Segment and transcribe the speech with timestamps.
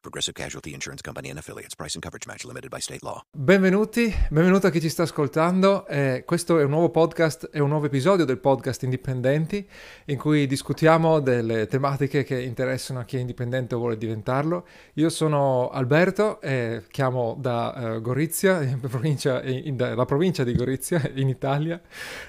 [0.00, 1.74] Progressive Casualty Insurance Company and Affiliates.
[1.74, 3.20] Price and coverage match limited by state law.
[3.30, 5.86] Benvenuti, benvenuto a chi ci sta ascoltando.
[5.86, 9.68] Eh, questo è un nuovo podcast, è un nuovo episodio del podcast Indipendenti
[10.06, 14.66] in cui discutiamo delle tematiche che interessano a chi è indipendente o vuole diventarlo.
[14.94, 21.10] Io sono Alberto e chiamo da uh, Gorizia, in provincia, in, da, provincia di Gorizia
[21.14, 21.78] in Italia,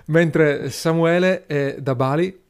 [0.07, 2.40] mentre Samuele è da Bali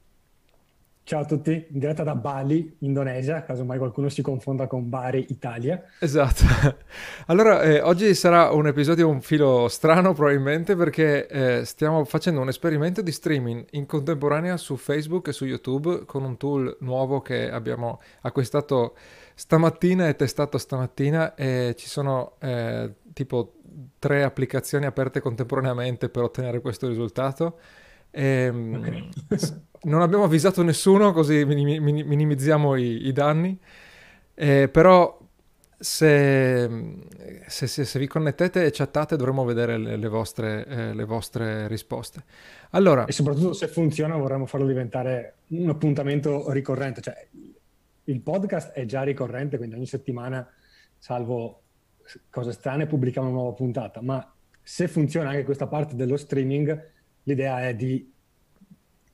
[1.03, 5.25] Ciao a tutti, in diretta da Bali, Indonesia, caso mai qualcuno si confonda con Bari,
[5.29, 5.83] Italia.
[5.99, 6.43] Esatto.
[7.27, 12.49] Allora, eh, oggi sarà un episodio un filo strano probabilmente perché eh, stiamo facendo un
[12.49, 17.49] esperimento di streaming in contemporanea su Facebook e su YouTube con un tool nuovo che
[17.49, 18.95] abbiamo acquistato
[19.33, 23.53] stamattina e testato stamattina e ci sono eh, tipo
[23.97, 27.59] tre applicazioni aperte contemporaneamente per ottenere questo risultato.
[28.11, 29.09] E, ehm, okay.
[29.83, 33.57] Non abbiamo avvisato nessuno, così minimizziamo i, i danni.
[34.33, 35.19] Eh, però
[35.77, 36.69] se,
[37.47, 41.67] se, se, se, vi connettete e chattate dovremo vedere le, le, vostre, eh, le, vostre,
[41.67, 42.23] risposte.
[42.71, 47.01] Allora, e soprattutto se funziona vorremmo farlo diventare un appuntamento ricorrente.
[47.01, 47.27] Cioè,
[48.03, 50.47] il podcast è già ricorrente, quindi ogni settimana,
[50.97, 51.61] salvo
[52.29, 54.01] cose strane, pubblichiamo una nuova puntata.
[54.01, 56.89] Ma se funziona anche questa parte dello streaming,
[57.23, 58.11] l'idea è di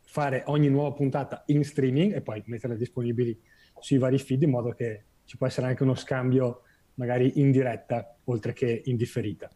[0.07, 3.37] fare ogni nuova puntata in streaming e poi metterle disponibili
[3.79, 6.61] sui vari feed in modo che ci può essere anche uno scambio
[6.95, 9.49] magari in diretta oltre che in differita.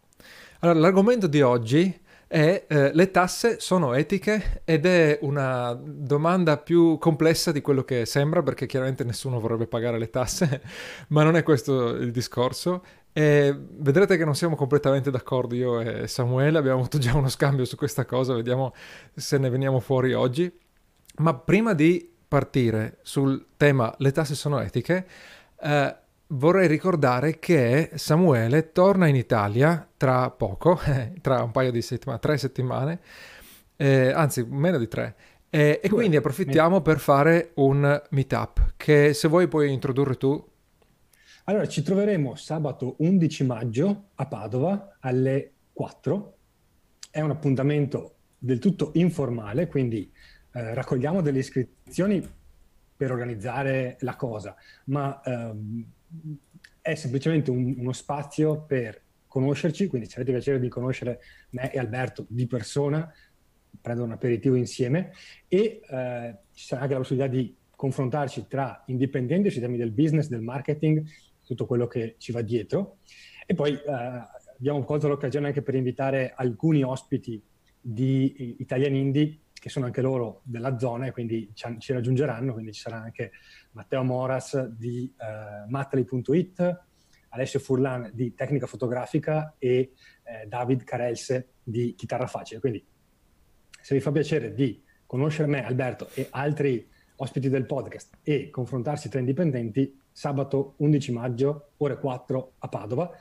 [0.59, 6.97] Allora, l'argomento di oggi è eh, le tasse sono etiche ed è una domanda più
[6.97, 10.61] complessa di quello che sembra perché chiaramente nessuno vorrebbe pagare le tasse,
[11.09, 12.83] ma non è questo il discorso
[13.13, 17.65] e vedrete che non siamo completamente d'accordo io e Samuele, abbiamo avuto già uno scambio
[17.65, 18.73] su questa cosa, vediamo
[19.13, 20.51] se ne veniamo fuori oggi.
[21.17, 25.05] Ma prima di partire sul tema le tasse sono etiche,
[25.61, 25.95] eh,
[26.27, 30.79] vorrei ricordare che Samuele torna in Italia tra poco,
[31.21, 32.99] tra un paio di settimane, tre settimane,
[33.75, 35.15] eh, anzi meno di tre.
[35.49, 40.50] E, e quindi approfittiamo per fare un meetup che se vuoi puoi introdurre tu
[41.51, 46.37] allora, ci troveremo sabato 11 maggio a Padova alle 4.
[47.09, 50.09] È un appuntamento del tutto informale, quindi
[50.53, 52.25] eh, raccogliamo delle iscrizioni
[52.95, 55.85] per organizzare la cosa, ma ehm,
[56.79, 61.19] è semplicemente un, uno spazio per conoscerci, quindi se avete piacere di conoscere
[61.49, 63.11] me e Alberto di persona,
[63.81, 65.11] prendere un aperitivo insieme
[65.47, 70.27] e eh, ci sarà anche la possibilità di confrontarci tra indipendenti sui temi del business,
[70.27, 71.03] del marketing
[71.45, 72.97] tutto quello che ci va dietro.
[73.45, 73.81] E poi eh,
[74.57, 77.41] abbiamo colto l'occasione anche per invitare alcuni ospiti
[77.79, 82.73] di Italian Indie che sono anche loro della zona e quindi ci, ci raggiungeranno, quindi
[82.73, 83.31] ci sarà anche
[83.73, 86.83] Matteo Moras di eh, Mattali.it,
[87.29, 92.59] Alessio Furlan di Tecnica Fotografica e eh, David Carelse di Chitarra Facile.
[92.59, 92.83] Quindi
[93.81, 99.09] se vi fa piacere di conoscere me, Alberto e altri ospiti del podcast e confrontarsi
[99.09, 103.11] tra indipendenti, sabato 11 maggio, ore 4 a Padova.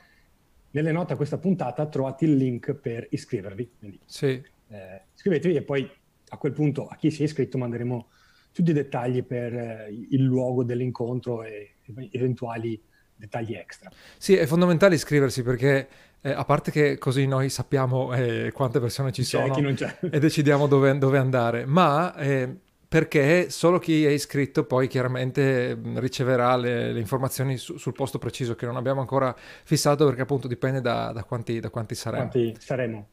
[0.71, 3.71] Nelle note a questa puntata trovate il link per iscrivervi.
[3.77, 4.41] Quindi, sì.
[4.67, 5.89] eh, iscrivetevi e poi
[6.29, 8.07] a quel punto a chi si è iscritto manderemo
[8.53, 11.75] tutti i dettagli per eh, il luogo dell'incontro e
[12.11, 12.81] eventuali
[13.15, 13.89] dettagli extra.
[14.17, 15.87] Sì, è fondamentale iscriversi perché
[16.21, 19.75] eh, a parte che così noi sappiamo eh, quante persone ci c'è, sono
[20.11, 22.55] e decidiamo dove, dove andare, ma eh,
[22.91, 28.53] perché solo chi è iscritto poi chiaramente riceverà le, le informazioni su, sul posto preciso
[28.55, 32.27] che non abbiamo ancora fissato perché appunto dipende da, da, quanti, da quanti, saremo.
[32.27, 33.07] Quanti saremo.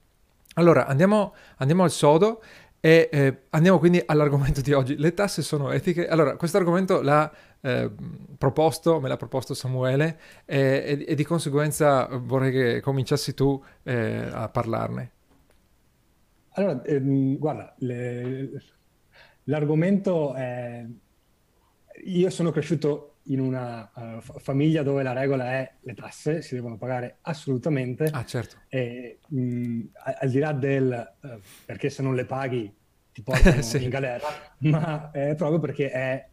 [0.55, 2.43] Allora andiamo, andiamo al sodo
[2.81, 4.97] e eh, andiamo quindi all'argomento di oggi.
[4.97, 6.09] Le tasse sono etiche?
[6.09, 7.89] Allora, questo argomento l'ha eh,
[8.37, 14.29] proposto, me l'ha proposto Samuele e, e, e, di conseguenza vorrei che cominciassi tu eh,
[14.29, 15.13] a parlarne.
[16.55, 18.51] Allora, ehm, guarda, le,
[19.49, 20.85] L'argomento è...
[22.05, 26.77] Io sono cresciuto in una uh, famiglia dove la regola è le tasse si devono
[26.77, 28.05] pagare assolutamente.
[28.05, 28.57] Ah, certo.
[28.69, 29.81] E, mh,
[30.21, 32.73] al di là del uh, perché se non le paghi
[33.13, 33.83] ti portano sì.
[33.83, 34.27] in galera,
[34.59, 36.29] ma è proprio perché è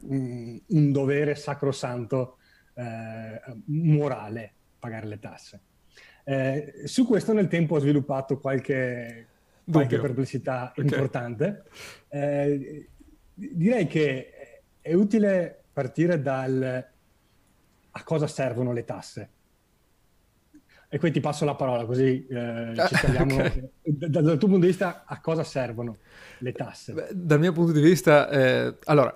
[0.00, 2.38] mh, un dovere sacrosanto
[2.74, 5.60] uh, morale pagare le tasse.
[6.24, 9.28] Eh, su questo nel tempo ho sviluppato qualche,
[9.70, 10.84] qualche perplessità okay.
[10.84, 11.64] importante.
[12.08, 12.88] Eh,
[13.34, 14.32] direi che
[14.80, 16.86] è utile partire dal
[17.90, 19.30] a cosa servono le tasse.
[20.90, 23.70] E qui ti passo la parola così eh, ci spieghiamo okay.
[23.82, 25.98] dal, dal tuo punto di vista a cosa servono
[26.38, 26.92] le tasse.
[26.92, 29.12] Beh, dal mio punto di vista, eh, allora,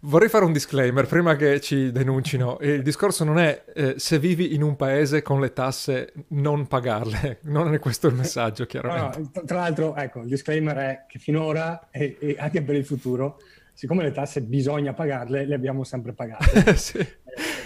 [0.00, 2.58] vorrei fare un disclaimer prima che ci denuncino.
[2.60, 7.38] Il discorso non è eh, se vivi in un paese con le tasse non pagarle,
[7.44, 9.18] non è questo il messaggio chiaramente.
[9.18, 12.84] No, no, tra l'altro, ecco, il disclaimer è che finora e, e, anche per il
[12.84, 13.38] futuro,
[13.72, 16.74] siccome le tasse bisogna pagarle, le abbiamo sempre pagate.
[16.76, 16.98] sì.
[16.98, 17.08] Eh,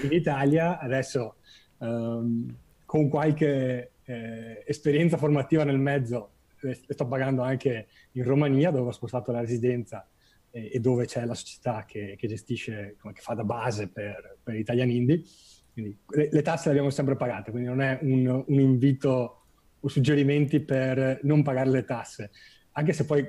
[0.02, 1.36] in Italia adesso...
[1.78, 2.54] Um,
[2.88, 6.30] con qualche eh, esperienza formativa nel mezzo,
[6.60, 10.08] le, sto pagando anche in Romania dove ho spostato la residenza
[10.50, 14.54] eh, e dove c'è la società che, che gestisce, che fa da base per, per
[14.54, 15.22] Italian Indie.
[15.70, 19.42] Quindi le, le, tasse le abbiamo sempre pagate, quindi non è un, un invito
[19.78, 22.30] o suggerimenti per non pagare le tasse,
[22.72, 23.22] anche se poi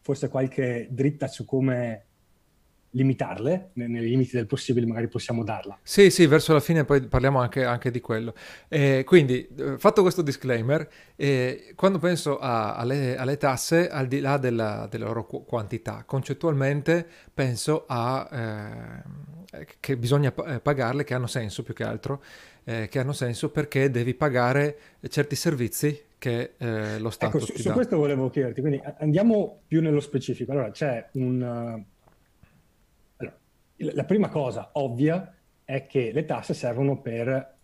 [0.00, 2.06] forse qualche dritta su come
[2.92, 5.78] limitarle, nei limiti del possibile magari possiamo darla.
[5.82, 8.34] Sì, sì, verso la fine poi parliamo anche, anche di quello.
[8.68, 14.20] Eh, quindi, eh, fatto questo disclaimer, eh, quando penso a, alle, alle, tasse, al di
[14.20, 18.28] là della, della loro qu- quantità, concettualmente penso a
[19.52, 22.22] eh, che bisogna eh, pagarle, che hanno senso più che altro,
[22.64, 24.76] eh, che hanno senso perché devi pagare
[25.08, 26.52] certi servizi che
[26.98, 30.52] lo Stato ecco, su, su questo volevo chiederti, quindi andiamo più nello specifico.
[30.52, 31.82] Allora, c'è un
[33.80, 35.34] la prima cosa ovvia
[35.64, 37.56] è che le tasse servono per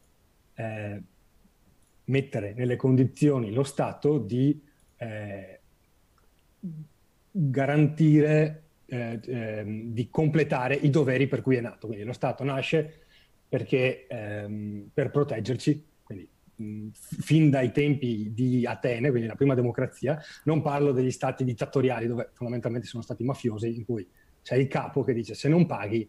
[0.54, 1.02] eh,
[2.04, 4.62] mettere nelle condizioni lo Stato di
[4.96, 5.60] eh,
[7.30, 11.86] garantire, eh, ehm, di completare i doveri per cui è nato.
[11.86, 13.00] Quindi lo Stato nasce
[13.48, 20.18] perché, ehm, per proteggerci, quindi mh, fin dai tempi di Atene, quindi la prima democrazia,
[20.44, 24.08] non parlo degli stati dittatoriali dove fondamentalmente sono stati mafiosi, in cui
[24.46, 26.08] c'è il capo che dice se non paghi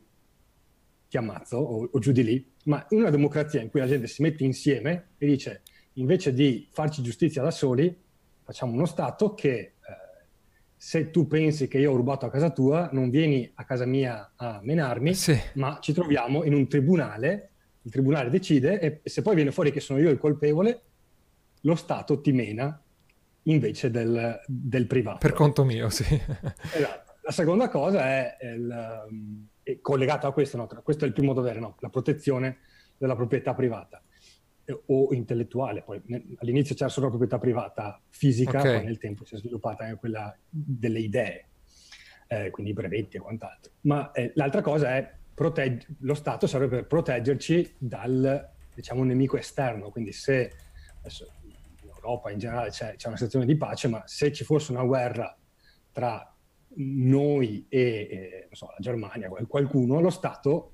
[1.10, 4.06] ti ammazzo o, o giù di lì, ma in una democrazia in cui la gente
[4.06, 5.64] si mette insieme e dice
[5.94, 8.00] invece di farci giustizia da soli,
[8.44, 9.74] facciamo uno Stato che eh,
[10.76, 14.34] se tu pensi che io ho rubato a casa tua, non vieni a casa mia
[14.36, 15.36] a menarmi, sì.
[15.54, 17.50] ma ci troviamo in un tribunale,
[17.82, 20.82] il tribunale decide e se poi viene fuori che sono io il colpevole,
[21.62, 22.80] lo Stato ti mena
[23.44, 25.18] invece del, del privato.
[25.18, 26.04] Per conto mio, sì.
[26.76, 27.07] Esatto.
[27.28, 29.48] La seconda cosa è il, um,
[29.82, 30.66] collegato a questo, no?
[30.82, 31.76] questo è il primo dovere, no?
[31.80, 32.60] la protezione
[32.98, 34.02] della proprietà privata
[34.64, 35.82] eh, o intellettuale.
[35.82, 36.02] Poi
[36.38, 38.78] all'inizio c'era solo la proprietà privata fisica, okay.
[38.78, 41.48] poi nel tempo si è sviluppata anche quella delle idee,
[42.28, 43.74] eh, quindi i brevetti e quant'altro.
[43.82, 49.90] Ma eh, l'altra cosa è protegg- lo Stato serve per proteggerci dal diciamo, nemico esterno,
[49.90, 50.50] quindi se
[51.00, 51.30] adesso
[51.82, 54.84] in Europa in generale c'è, c'è una situazione di pace, ma se ci fosse una
[54.84, 55.38] guerra
[55.92, 56.32] tra
[56.76, 60.74] noi e eh, so, la Germania, qualcuno, lo Stato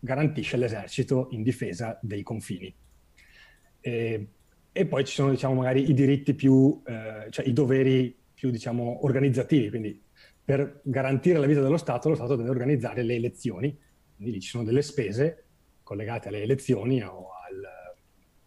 [0.00, 2.74] garantisce l'esercito in difesa dei confini.
[3.80, 4.28] E,
[4.72, 9.04] e poi ci sono, diciamo, magari i diritti più, eh, cioè i doveri più, diciamo,
[9.04, 9.68] organizzativi.
[9.68, 10.02] Quindi
[10.42, 13.76] per garantire la vita dello Stato, lo Stato deve organizzare le elezioni.
[14.16, 15.44] Quindi lì ci sono delle spese
[15.82, 17.62] collegate alle elezioni o al...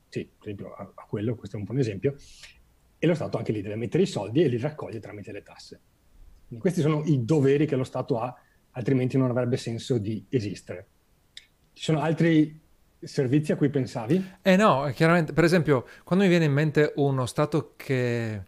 [0.08, 2.16] Sì, per esempio a, a quello, questo è un po' un esempio.
[2.98, 5.82] E lo Stato anche lì deve mettere i soldi e li raccoglie tramite le tasse.
[6.58, 8.34] Questi sono i doveri che lo Stato ha,
[8.72, 10.88] altrimenti non avrebbe senso di esistere.
[11.74, 12.60] Ci sono altri
[13.00, 14.32] servizi a cui pensavi?
[14.42, 18.42] Eh no, chiaramente, per esempio, quando mi viene in mente uno Stato che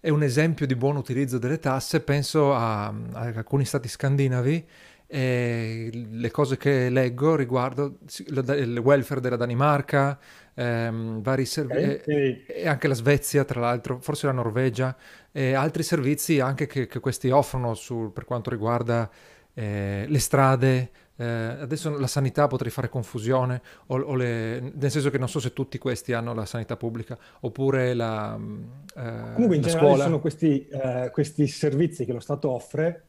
[0.00, 4.66] è un esempio di buon utilizzo delle tasse, penso a, a alcuni Stati scandinavi
[5.10, 7.96] e le cose che leggo riguardo
[8.26, 10.18] il welfare della Danimarca,
[10.52, 12.44] ehm, vari servizi, okay.
[12.46, 14.94] e, anche la Svezia, tra l'altro, forse la Norvegia,
[15.32, 19.10] e altri servizi anche che, che questi offrono su, per quanto riguarda
[19.54, 20.90] eh, le strade.
[21.16, 25.40] Eh, adesso la sanità potrei fare confusione, o, o le, nel senso che non so
[25.40, 30.04] se tutti questi hanno la sanità pubblica, oppure la, eh, Comunque in generale scuola.
[30.04, 33.04] sono questi, eh, questi servizi che lo Stato offre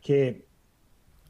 [0.00, 0.44] che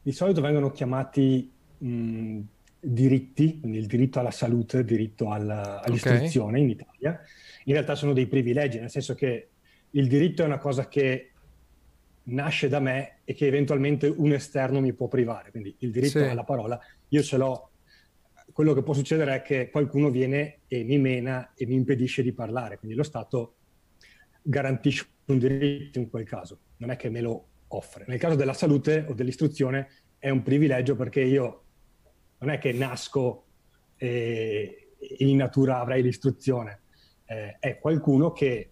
[0.02, 2.40] di solito vengono chiamati mh,
[2.80, 6.62] diritti, quindi il diritto alla salute, il diritto alla, all'istruzione okay.
[6.62, 7.20] in Italia.
[7.64, 9.48] In realtà sono dei privilegi, nel senso che
[9.90, 11.32] il diritto è una cosa che
[12.22, 15.50] nasce da me e che eventualmente un esterno mi può privare.
[15.50, 16.24] Quindi il diritto sì.
[16.24, 17.70] alla parola, io ce l'ho.
[18.52, 22.32] Quello che può succedere è che qualcuno viene e mi mena e mi impedisce di
[22.32, 22.78] parlare.
[22.78, 23.56] Quindi lo Stato
[24.42, 28.04] garantisce un diritto in quel caso, non è che me lo offre.
[28.06, 31.64] Nel caso della salute o dell'istruzione è un privilegio perché io
[32.38, 33.44] non è che nasco
[33.96, 36.80] e in natura avrei l'istruzione.
[37.26, 38.70] eh, è qualcuno che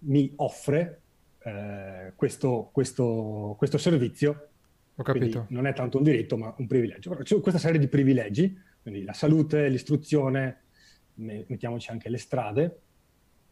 [0.00, 1.00] mi offre
[1.44, 4.48] eh, questo, questo, questo, servizio.
[4.96, 5.46] Ho capito.
[5.48, 7.16] non è tanto un diritto, ma un privilegio.
[7.16, 10.62] C'è questa serie di privilegi, quindi la salute, l'istruzione,
[11.14, 12.80] mettiamoci anche le strade.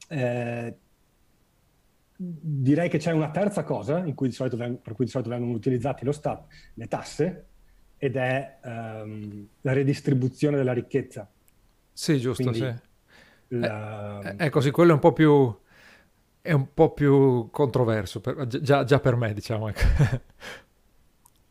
[0.09, 0.77] Eh,
[2.25, 6.05] direi che c'è una terza cosa cui vengono, per cui di solito vengono utilizzate
[6.75, 7.47] le tasse,
[7.97, 11.31] ed è um, la redistribuzione della ricchezza.
[11.93, 12.59] Sì, giusto, Quindi,
[13.49, 13.59] sì.
[13.59, 14.21] La...
[14.21, 15.57] Eh, ecco, sì, quello è un po' più,
[16.41, 19.69] è un po' più controverso, per, già, già, per me, diciamo.
[19.69, 19.81] Ecco.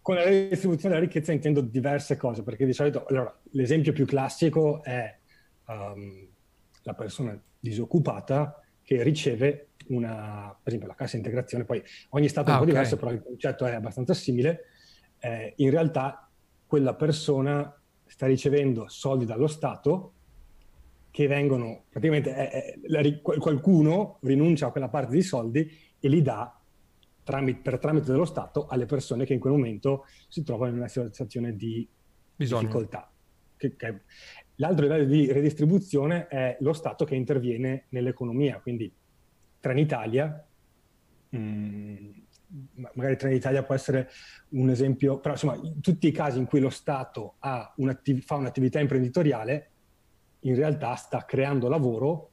[0.01, 4.83] Con la redistribuzione della ricchezza intendo diverse cose, perché di solito, allora, l'esempio più classico
[4.83, 5.17] è
[5.67, 6.27] um,
[6.83, 12.51] la persona disoccupata che riceve una, per esempio la cassa integrazione, poi ogni Stato è
[12.51, 12.73] un po' okay.
[12.73, 14.65] diverso, però il concetto è abbastanza simile.
[15.19, 16.29] Eh, in realtà
[16.65, 17.73] quella persona
[18.05, 20.13] sta ricevendo soldi dallo Stato
[21.11, 25.69] che vengono, praticamente è, è, la, qualcuno rinuncia a quella parte di soldi
[25.99, 26.57] e li dà
[27.23, 30.87] tramite, per tramite dello Stato alle persone che in quel momento si trovano in una
[30.87, 31.87] situazione di
[32.35, 32.61] Bisogno.
[32.61, 33.11] difficoltà.
[33.57, 34.01] Che, che,
[34.55, 38.91] l'altro livello di redistribuzione è lo Stato che interviene nell'economia, quindi
[39.61, 40.45] Trenitalia,
[41.33, 42.09] mm,
[42.93, 44.09] magari Trenitalia può essere
[44.49, 47.35] un esempio, però insomma in tutti i casi in cui lo Stato
[47.77, 49.69] un'attiv- fa un'attività imprenditoriale,
[50.41, 52.31] in realtà sta creando lavoro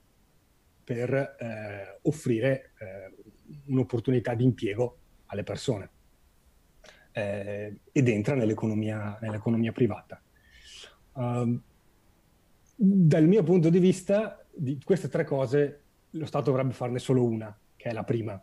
[0.82, 3.14] per eh, offrire eh,
[3.66, 5.90] un'opportunità di impiego alle persone
[7.12, 10.20] eh, ed entra nell'economia, nell'economia privata.
[11.12, 11.60] Uh,
[12.76, 17.56] dal mio punto di vista, di queste tre cose, lo Stato dovrebbe farne solo una,
[17.76, 18.42] che è la prima.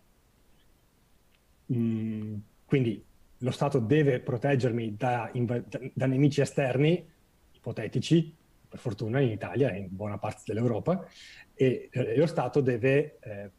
[1.73, 3.03] Mm, quindi
[3.39, 5.61] lo Stato deve proteggermi da, da,
[5.93, 7.07] da, nemici esterni,
[7.53, 8.35] ipotetici,
[8.67, 11.07] per fortuna in Italia e in buona parte dell'Europa,
[11.53, 13.51] e eh, lo Stato deve eh,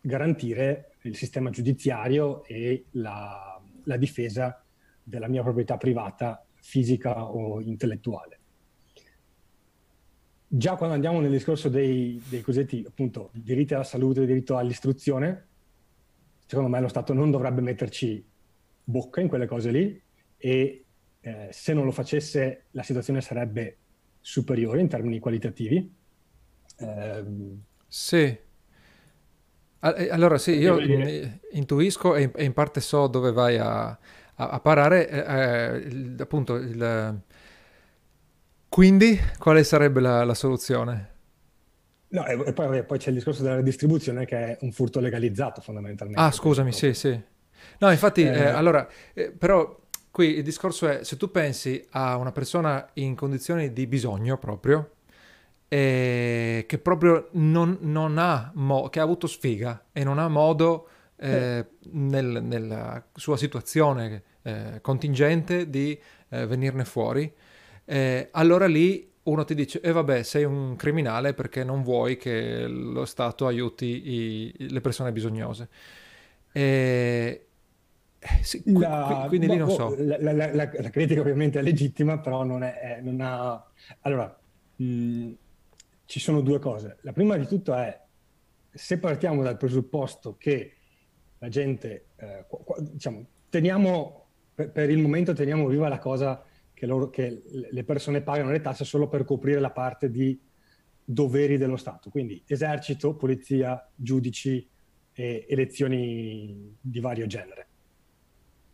[0.00, 4.62] garantire il sistema giudiziario e la, la difesa
[5.02, 8.35] della mia proprietà privata, fisica o intellettuale
[10.48, 15.46] già quando andiamo nel discorso dei, dei cosiddetti appunto diritti alla salute, diritto all'istruzione,
[16.46, 18.24] secondo me lo Stato non dovrebbe metterci
[18.84, 20.00] bocca in quelle cose lì
[20.36, 20.84] e
[21.20, 23.78] eh, se non lo facesse la situazione sarebbe
[24.20, 25.92] superiore in termini qualitativi.
[26.78, 27.24] Eh,
[27.88, 28.38] sì.
[29.80, 30.78] Allora sì, io
[31.52, 33.98] intuisco e in, parte so dove vai a, a,
[34.34, 37.22] a parare, eh, eh appunto il
[38.76, 41.14] quindi quale sarebbe la, la soluzione?
[42.08, 46.20] No, e poi, poi, c'è il discorso della redistribuzione che è un furto legalizzato fondamentalmente.
[46.20, 47.18] Ah, scusami, sì, sì.
[47.78, 49.80] No, infatti, eh, eh, allora, eh, però
[50.10, 54.96] qui il discorso è se tu pensi a una persona in condizioni di bisogno proprio,
[55.68, 60.88] eh, che proprio non, non ha, mo- che ha avuto sfiga e non ha modo
[61.16, 67.32] eh, nel, nella sua situazione eh, contingente di venirne fuori,
[67.86, 72.16] eh, allora lì uno ti dice, e eh vabbè, sei un criminale perché non vuoi
[72.16, 75.68] che lo Stato aiuti i, le persone bisognose.
[76.52, 77.46] E,
[78.18, 79.94] eh, sì, la, quindi lì non so.
[79.98, 83.64] La, la, la, critica ovviamente è legittima, però non, è, non ha...
[84.00, 84.36] Allora,
[84.76, 85.32] mh, mm,
[86.04, 86.98] ci sono due cose.
[87.00, 88.00] La prima di tutto è,
[88.70, 90.72] se partiamo dal presupposto che
[91.38, 92.44] la gente, eh,
[92.78, 96.44] diciamo, teniamo, per, per il momento teniamo viva la cosa
[96.76, 100.38] che, loro, che le persone pagano le tasse solo per coprire la parte di
[101.02, 104.68] doveri dello Stato, quindi esercito, polizia, giudici
[105.14, 107.66] e elezioni di vario genere.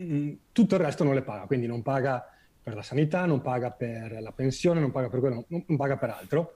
[0.03, 2.27] Mm, tutto il resto non le paga, quindi non paga
[2.61, 5.97] per la sanità, non paga per la pensione, non paga per quello, non, non paga
[5.97, 6.55] per altro.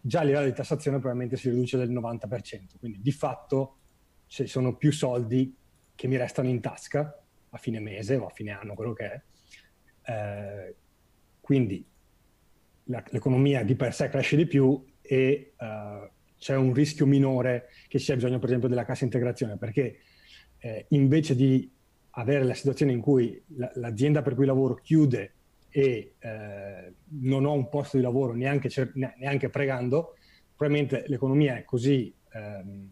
[0.00, 3.78] Già a livello di tassazione probabilmente si riduce del 90%, quindi di fatto
[4.26, 5.56] ci sono più soldi
[5.96, 9.22] che mi restano in tasca a fine mese o a fine anno, quello che è,
[10.08, 10.74] eh,
[11.40, 11.84] quindi
[12.84, 17.98] la, l'economia di per sé cresce di più e uh, c'è un rischio minore che
[17.98, 19.98] ci sia bisogno per esempio della cassa integrazione, perché
[20.58, 21.70] eh, invece di
[22.10, 25.34] avere la situazione in cui la, l'azienda per cui lavoro chiude
[25.68, 30.16] e eh, non ho un posto di lavoro neanche, cer- neanche pregando,
[30.56, 32.88] probabilmente l'economia è così ehm,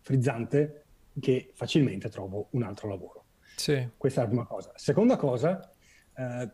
[0.00, 0.84] frizzante
[1.18, 3.24] che facilmente trovo un altro lavoro.
[3.56, 3.88] Sì.
[3.96, 4.72] Questa è la prima cosa.
[4.76, 5.72] Seconda cosa,
[6.14, 6.50] eh,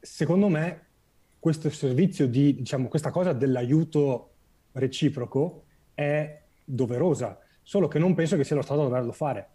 [0.00, 0.86] secondo me
[1.38, 4.34] questo servizio di, diciamo, questa cosa dell'aiuto
[4.72, 9.48] reciproco è doverosa, solo che non penso che sia lo Stato a doverlo fare.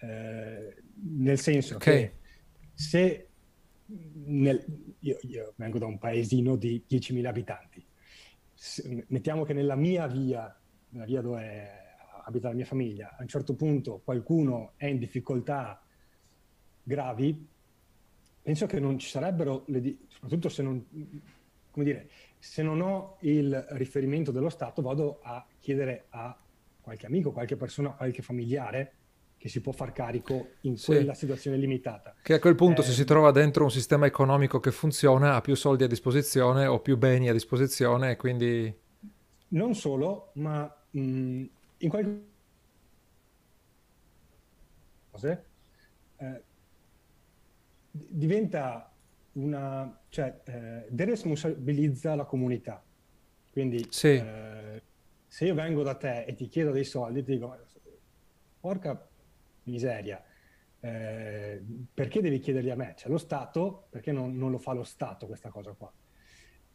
[0.00, 0.76] Eh,
[1.16, 1.94] nel senso okay.
[1.94, 2.12] che
[2.72, 3.28] se
[3.86, 4.64] nel,
[5.00, 7.84] io, io, vengo da un paesino di 10.000 abitanti,
[8.54, 10.56] se, mettiamo che nella mia via,
[10.90, 11.70] nella via dove
[12.24, 15.82] abita la mia famiglia, a un certo punto qualcuno è in difficoltà
[16.88, 17.46] gravi,
[18.42, 20.82] penso che non ci sarebbero, le, soprattutto se non,
[21.70, 26.34] come dire, se non ho il riferimento dello Stato, vado a chiedere a
[26.80, 28.92] qualche amico, qualche persona, qualche familiare
[29.36, 31.20] che si può far carico in quella sì.
[31.20, 32.16] situazione limitata.
[32.22, 35.40] Che a quel punto eh, se si trova dentro un sistema economico che funziona ha
[35.42, 38.74] più soldi a disposizione o più beni a disposizione e quindi...
[39.48, 41.44] Non solo, ma mh,
[41.78, 42.22] in qualche
[45.10, 45.47] cose
[48.08, 48.92] diventa
[49.32, 50.00] una...
[50.08, 52.82] cioè eh, deresponsabilizza la comunità.
[53.50, 54.08] Quindi sì.
[54.08, 54.82] eh,
[55.26, 57.56] se io vengo da te e ti chiedo dei soldi, ti dico,
[58.60, 59.08] porca
[59.64, 60.22] miseria,
[60.80, 61.62] eh,
[61.92, 62.94] perché devi chiederli a me?
[62.94, 65.92] C'è lo Stato, perché non, non lo fa lo Stato questa cosa qua?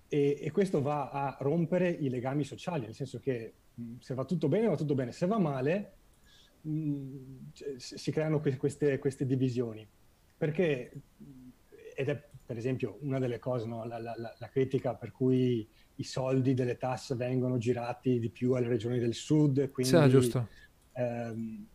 [0.07, 4.25] E, e, questo va a rompere i legami sociali, nel senso che mh, se va
[4.25, 5.93] tutto bene, va tutto bene, se va male,
[6.61, 9.87] mh, si creano que- queste, queste, divisioni.
[10.43, 10.91] Perché,
[11.95, 13.85] ed è per esempio una delle cose, no?
[13.85, 18.67] la, la, la, critica per cui i soldi delle tasse vengono girati di più alle
[18.67, 20.49] regioni del sud, quindi sì, giusto.
[20.95, 21.65] Ehm,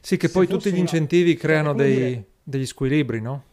[0.00, 1.40] sì, che poi tutti gli incentivi una...
[1.40, 2.24] creano dei, dire...
[2.40, 3.44] degli squilibri, no?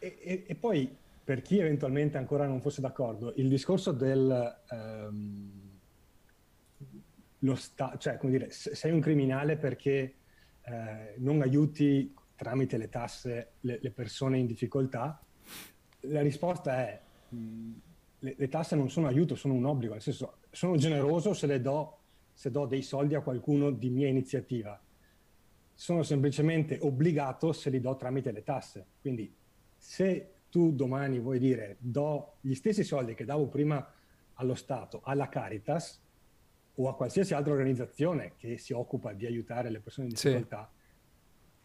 [0.00, 4.60] E, e, e, poi, per chi eventualmente ancora non fosse d'accordo, il discorso del...
[4.70, 5.70] Um,
[7.38, 10.14] lo sta- cioè, come dire, sei un criminale perché
[10.64, 12.12] eh, non aiuti
[12.42, 15.22] tramite le tasse le, le, persone in difficoltà,
[16.00, 17.70] la risposta è mh,
[18.18, 21.60] le, le, tasse non sono aiuto, sono un obbligo, nel senso sono generoso se le
[21.60, 21.98] do,
[22.32, 24.80] se do dei soldi a qualcuno di mia iniziativa
[25.74, 28.86] sono semplicemente obbligato se li do tramite le tasse.
[29.00, 29.32] Quindi
[29.76, 33.84] se tu domani vuoi dire do gli stessi soldi che davo prima
[34.34, 36.00] allo Stato, alla Caritas
[36.74, 40.80] o a qualsiasi altra organizzazione che si occupa di aiutare le persone in difficoltà, sì.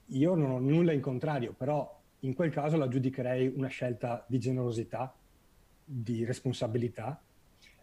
[0.08, 4.40] Io non ho nulla in contrario, però in quel caso la giudicherei una scelta di
[4.40, 5.14] generosità,
[5.84, 7.22] di responsabilità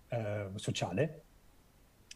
[0.08, 1.22] eh, sociale.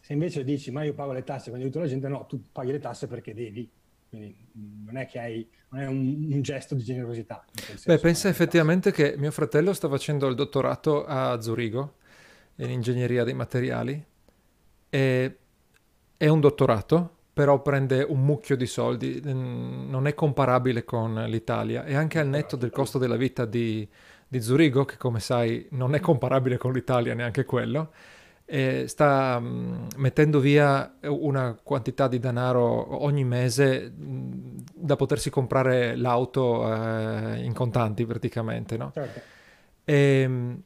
[0.00, 2.72] Se invece dici ma io pago le tasse quando aiuto la gente, no, tu paghi
[2.72, 3.70] le tasse perché devi,
[4.08, 7.44] quindi mm, non è che hai, non è un, un gesto di generosità.
[7.84, 11.96] Beh, pensa effettivamente che mio fratello sta facendo il dottorato a Zurigo
[12.56, 14.04] in ingegneria dei materiali
[14.90, 15.36] e
[16.16, 21.94] è un dottorato, però prende un mucchio di soldi, non è comparabile con l'Italia e
[21.94, 23.88] anche al netto del costo della vita di,
[24.26, 27.92] di Zurigo, che come sai non è comparabile con l'Italia neanche quello
[28.86, 36.66] sta mh, mettendo via una quantità di denaro ogni mese mh, da potersi comprare l'auto
[36.66, 38.90] eh, in contanti praticamente, no?
[38.92, 39.20] Certo.
[39.84, 40.62] E, ehm,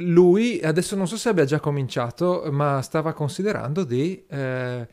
[0.00, 4.86] lui adesso non so se abbia già cominciato, ma stava considerando di eh,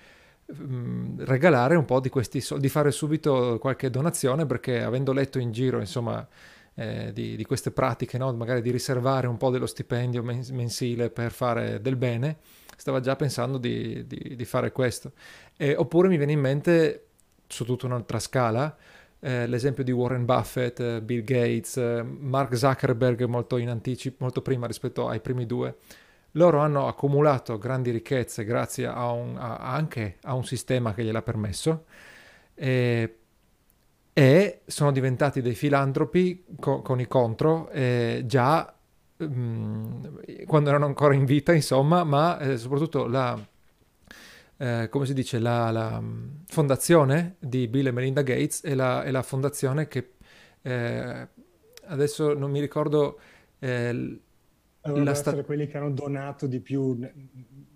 [0.48, 5.52] regalare un po' di questi soldi, di fare subito qualche donazione perché avendo letto in
[5.52, 6.26] giro, insomma,
[6.76, 8.32] eh, di, di, queste pratiche, no?
[8.34, 12.38] magari di riservare un po' dello stipendio mensile per fare del bene,
[12.76, 15.14] stava già pensando di, di, di fare questo.
[15.58, 17.06] Eh, oppure mi viene in mente,
[17.48, 18.76] su tutta un'altra scala,
[19.20, 24.42] eh, l'esempio di Warren Buffett, eh, Bill Gates, eh, Mark Zuckerberg molto in anticipo, molto
[24.42, 25.76] prima rispetto ai primi due.
[26.36, 31.22] Loro hanno accumulato grandi ricchezze grazie a un, a, anche a un sistema che gliel'ha
[31.22, 31.86] permesso.
[32.54, 33.20] E
[34.18, 38.74] e sono diventati dei filantropi co- con i contro eh, già
[39.18, 40.04] mh, mm,
[40.46, 43.38] quando erano ancora in vita, insomma, ma eh, soprattutto la,
[44.56, 49.04] eh, come si dice, la, la, mm, fondazione di Bill e Melinda Gates è la,
[49.04, 50.12] è la fondazione che
[50.62, 51.28] eh,
[51.88, 53.20] adesso non mi ricordo...
[53.60, 54.20] Eh,
[54.86, 55.30] Dovrebbero sta...
[55.32, 56.98] essere quelli che hanno donato di più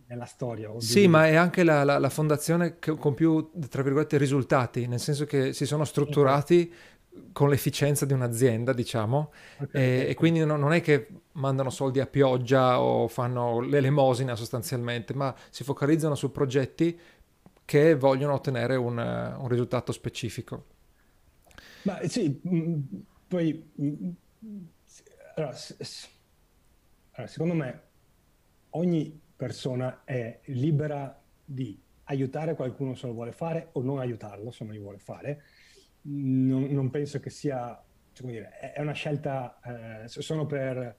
[0.06, 0.72] nella storia.
[0.78, 5.26] Sì, ma è anche la, la, la, fondazione con più, tra virgolette, risultati, nel senso
[5.26, 6.72] che si sono strutturati
[7.12, 7.30] okay.
[7.32, 10.10] con l'efficienza di un'azienda, diciamo, okay, e, okay.
[10.10, 15.34] e, quindi no, non è che mandano soldi a pioggia o fanno l'elemosina sostanzialmente, ma
[15.50, 17.00] si focalizzano su progetti
[17.65, 20.65] che vogliono ottenere un, un risultato specifico.
[21.84, 22.80] Ma sì, mm,
[23.28, 23.72] poi...
[23.82, 24.10] Mm,
[25.36, 25.56] allora,
[27.19, 27.82] allora, secondo me
[28.71, 34.63] ogni persona è libera di aiutare qualcuno se lo vuole fare o non aiutarlo se
[34.63, 35.43] non li vuole fare.
[36.01, 37.75] Non, non penso che sia,
[38.13, 39.60] cioè, come dire, è una scelta,
[40.03, 40.97] eh, sono, per,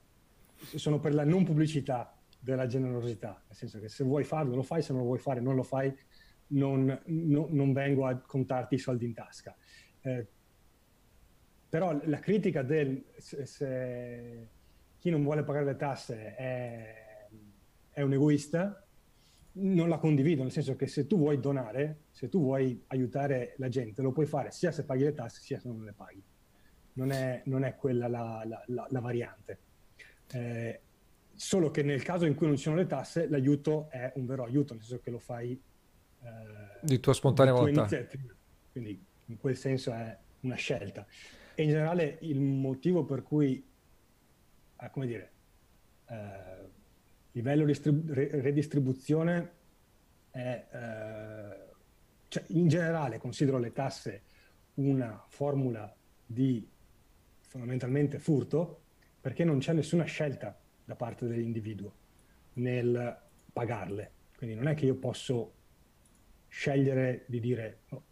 [0.55, 4.81] sono per la non pubblicità della generosità, nel senso che se vuoi farlo lo fai,
[4.81, 5.93] se non lo vuoi fare non lo fai,
[6.47, 9.55] non, no, non vengo a contarti i soldi in tasca.
[10.01, 10.27] Eh,
[11.67, 14.49] però la critica del se, se
[15.01, 17.27] chi non vuole pagare le tasse è,
[17.89, 18.85] è un egoista,
[19.53, 23.67] non la condivido, nel senso che se tu vuoi donare, se tu vuoi aiutare la
[23.67, 26.23] gente, lo puoi fare sia se paghi le tasse sia se non le paghi.
[26.93, 29.59] Non è, non è quella la, la, la, la variante.
[30.33, 30.81] Eh,
[31.33, 34.43] solo che nel caso in cui non ci sono le tasse, l'aiuto è un vero
[34.43, 35.59] aiuto, nel senso che lo fai
[36.19, 37.87] eh, di tua spontanea volontà.
[38.71, 41.07] Quindi in quel senso è una scelta.
[41.55, 43.67] E in generale il motivo per cui,
[44.81, 45.31] eh, come dire,
[46.07, 46.69] eh,
[47.31, 49.51] livello distrib- redistribuzione
[50.31, 51.69] è, eh,
[52.27, 54.21] cioè in generale considero le tasse
[54.75, 55.93] una formula
[56.25, 56.67] di
[57.47, 58.79] fondamentalmente furto
[59.19, 61.93] perché non c'è nessuna scelta da parte dell'individuo
[62.53, 63.19] nel
[63.51, 64.11] pagarle.
[64.35, 65.53] Quindi non è che io posso
[66.47, 68.03] scegliere di dire oh,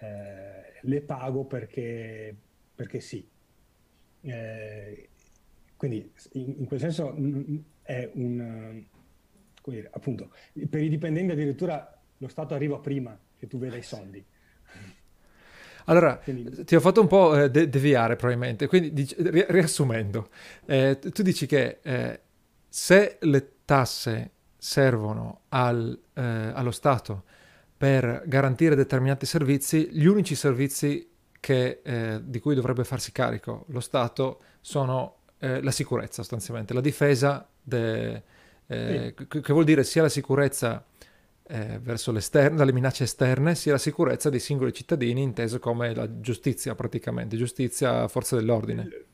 [0.00, 2.34] eh, le pago perché,
[2.74, 3.28] perché sì.
[4.22, 5.08] Eh,
[5.80, 7.16] quindi in, in, quel senso
[7.80, 8.84] è un...
[9.64, 10.30] Dire, appunto,
[10.68, 14.22] per i dipendenti addirittura lo Stato arriva prima che tu veda i soldi.
[15.86, 16.64] Allora, quindi...
[16.66, 20.28] ti ho fatto un po' eh, de- deviare probabilmente, quindi dici, ri- riassumendo,
[20.66, 22.20] eh, tu dici che eh,
[22.68, 27.24] se le tasse servono al, eh, allo Stato
[27.74, 33.80] per garantire determinati servizi, gli unici servizi che, eh, di cui dovrebbe farsi carico lo
[33.80, 38.22] Stato sono eh, la sicurezza sostanzialmente, la difesa, de,
[38.66, 39.26] eh, sì.
[39.26, 40.84] che, che vuol dire sia la sicurezza
[41.42, 46.20] eh, verso l'esterno, dalle minacce esterne, sia la sicurezza dei singoli cittadini, inteso come la
[46.20, 49.06] giustizia praticamente, giustizia forza dell'ordine.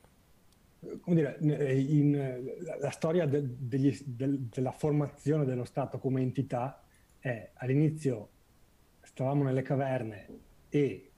[1.01, 6.83] Come dire, in, la storia de, degli, de, della formazione dello Stato come entità
[7.19, 8.31] è all'inizio
[9.01, 10.29] stavamo nelle caverne
[10.69, 11.11] e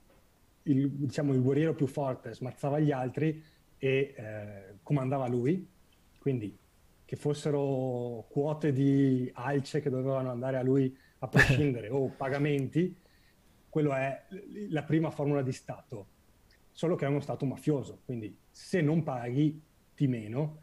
[0.63, 3.43] il, diciamo, il guerriero più forte smazzava gli altri
[3.79, 5.67] e eh, comandava lui,
[6.19, 6.55] quindi
[7.05, 12.95] che fossero quote di alce che dovevano andare a lui a prescindere o pagamenti,
[13.67, 14.25] quello è
[14.69, 16.07] la prima formula di Stato,
[16.71, 19.59] solo che è uno Stato mafioso, quindi se non paghi
[19.95, 20.61] ti meno,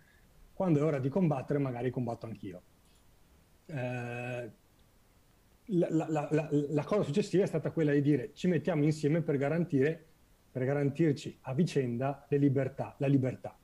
[0.54, 2.62] quando è ora di combattere magari combatto anch'io.
[3.66, 4.50] Eh,
[5.70, 9.36] la, la, la, la, cosa successiva è stata quella di dire ci mettiamo insieme per
[9.36, 10.05] garantire,
[10.56, 13.54] per garantirci a vicenda le libertà, la libertà.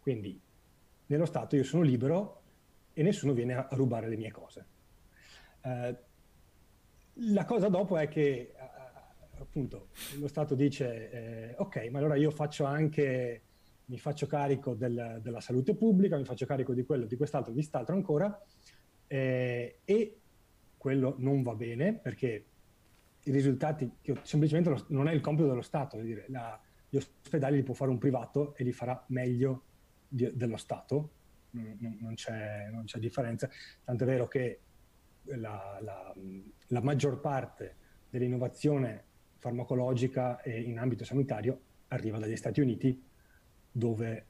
[0.00, 0.40] Quindi
[1.08, 2.40] nello Stato io sono libero
[2.94, 4.66] e nessuno viene a, rubare le mie cose.
[5.60, 5.96] Eh,
[7.12, 8.54] la cosa dopo è che eh,
[9.38, 13.42] appunto lo Stato dice eh, ok, ma allora io faccio anche,
[13.84, 17.58] mi faccio carico del, della salute pubblica, mi faccio carico di quello, di quest'altro, di
[17.58, 18.42] quest'altro ancora
[19.06, 20.20] eh, e
[20.78, 22.46] quello non va bene perché
[23.26, 23.90] i risultati,
[24.22, 26.58] semplicemente lo, non è il compito dello Stato, dire, la,
[26.88, 29.64] gli ospedali li può fare un privato e li farà meglio
[30.08, 31.10] di, dello Stato,
[31.50, 33.48] non, non, c'è, non, c'è, differenza,
[33.84, 34.60] tanto è vero che
[35.24, 36.14] la, la,
[36.68, 37.76] la maggior parte
[38.10, 39.04] dell'innovazione
[39.38, 43.02] farmacologica e in ambito sanitario arriva dagli Stati Uniti,
[43.72, 44.26] dove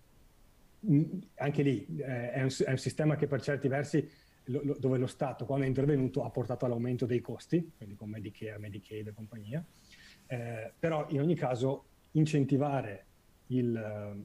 [1.37, 4.09] anche lì eh, è, un, è un sistema che per certi versi
[4.47, 8.11] lo, lo, dove lo Stato, quando è intervenuto, ha portato all'aumento dei costi, quindi con
[8.11, 9.65] Medicare, Medicaid e compagnia,
[10.27, 13.05] eh, però in ogni caso incentivare
[13.49, 14.25] il,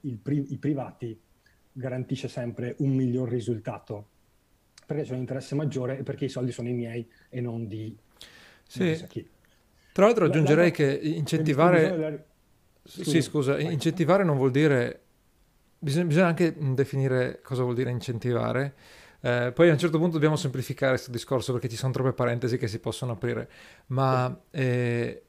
[0.00, 1.18] il pri- i privati
[1.72, 4.08] garantisce sempre un miglior risultato,
[4.86, 7.96] perché c'è un interesse maggiore e perché i soldi sono i miei e non di...
[8.66, 9.28] Sì.
[9.92, 11.96] Tra l'altro aggiungerei la, la, che incentivare...
[11.96, 12.24] La...
[12.82, 15.02] Sì, scusa, incentivare non vuol dire...
[15.78, 18.74] Bisogna, bisogna anche definire cosa vuol dire incentivare
[19.20, 22.56] eh, poi a un certo punto dobbiamo semplificare questo discorso perché ci sono troppe parentesi
[22.56, 23.50] che si possono aprire,
[23.88, 25.22] ma eh,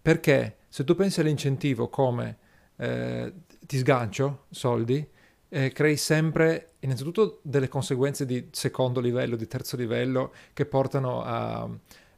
[0.00, 2.38] perché se tu pensi all'incentivo come
[2.76, 5.06] eh, ti sgancio soldi,
[5.48, 11.68] eh, crei sempre innanzitutto delle conseguenze di secondo livello, di terzo livello che portano a,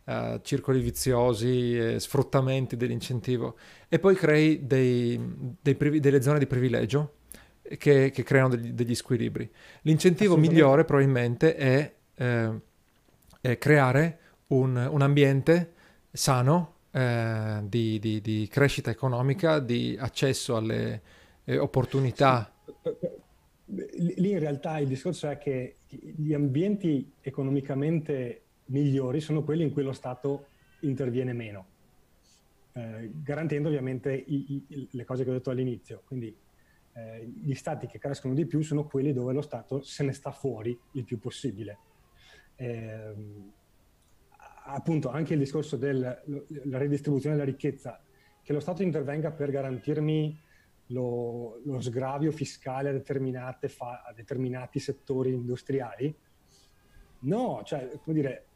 [0.04, 3.56] a circoli viziosi, sfruttamenti dell'incentivo.
[3.88, 5.20] E poi crei dei,
[5.60, 7.15] dei privi- delle zone di privilegio
[7.78, 9.50] che, che creano degli, degli, squilibri.
[9.82, 12.60] L'incentivo migliore probabilmente è, eh,
[13.40, 15.72] è creare un, un, ambiente
[16.12, 21.00] sano eh, di, di, di, crescita economica, di accesso alle
[21.44, 22.52] eh, opportunità.
[23.66, 29.82] Lì in realtà il discorso è che gli ambienti economicamente migliori sono quelli in cui
[29.82, 30.46] lo Stato
[30.80, 31.66] interviene meno,
[32.72, 36.02] eh, garantendo ovviamente i, i, le cose che ho detto all'inizio.
[36.06, 36.34] Quindi
[37.24, 40.78] gli stati che crescono di più sono quelli dove lo Stato se ne sta fuori
[40.92, 41.78] il più possibile.
[42.56, 43.14] Eh,
[44.68, 46.18] appunto anche il discorso della
[46.70, 48.00] redistribuzione della ricchezza,
[48.42, 50.40] che lo Stato intervenga per garantirmi
[50.86, 56.16] lo, lo sgravio fiscale a, fa, a determinati settori industriali?
[57.20, 58.46] No, cioè, come dire,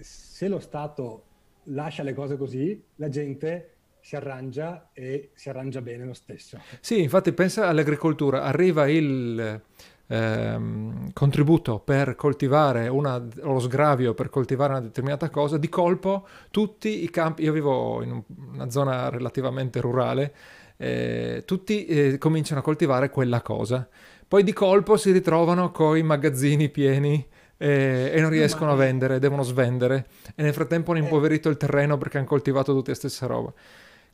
[0.00, 1.24] se lo Stato
[1.64, 3.75] lascia le cose così, la gente
[4.06, 6.60] si arrangia e si arrangia bene lo stesso.
[6.78, 9.60] Sì, infatti pensa all'agricoltura, arriva il
[10.06, 17.02] ehm, contributo per coltivare una, lo sgravio per coltivare una determinata cosa, di colpo tutti
[17.02, 20.32] i campi, io vivo in una zona relativamente rurale,
[20.76, 23.88] eh, tutti eh, cominciano a coltivare quella cosa.
[24.28, 29.18] Poi di colpo si ritrovano con i magazzini pieni eh, e non riescono a vendere,
[29.18, 33.26] devono svendere e nel frattempo hanno impoverito il terreno perché hanno coltivato tutti la stessa
[33.26, 33.52] roba.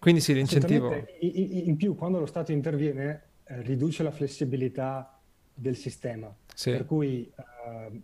[0.03, 0.93] Quindi sì, l'incentivo...
[1.21, 5.17] In, più, quando lo Stato interviene, eh, riduce la flessibilità
[5.55, 6.35] del sistema.
[6.53, 6.73] Sì.
[6.73, 8.03] Per cui, eh,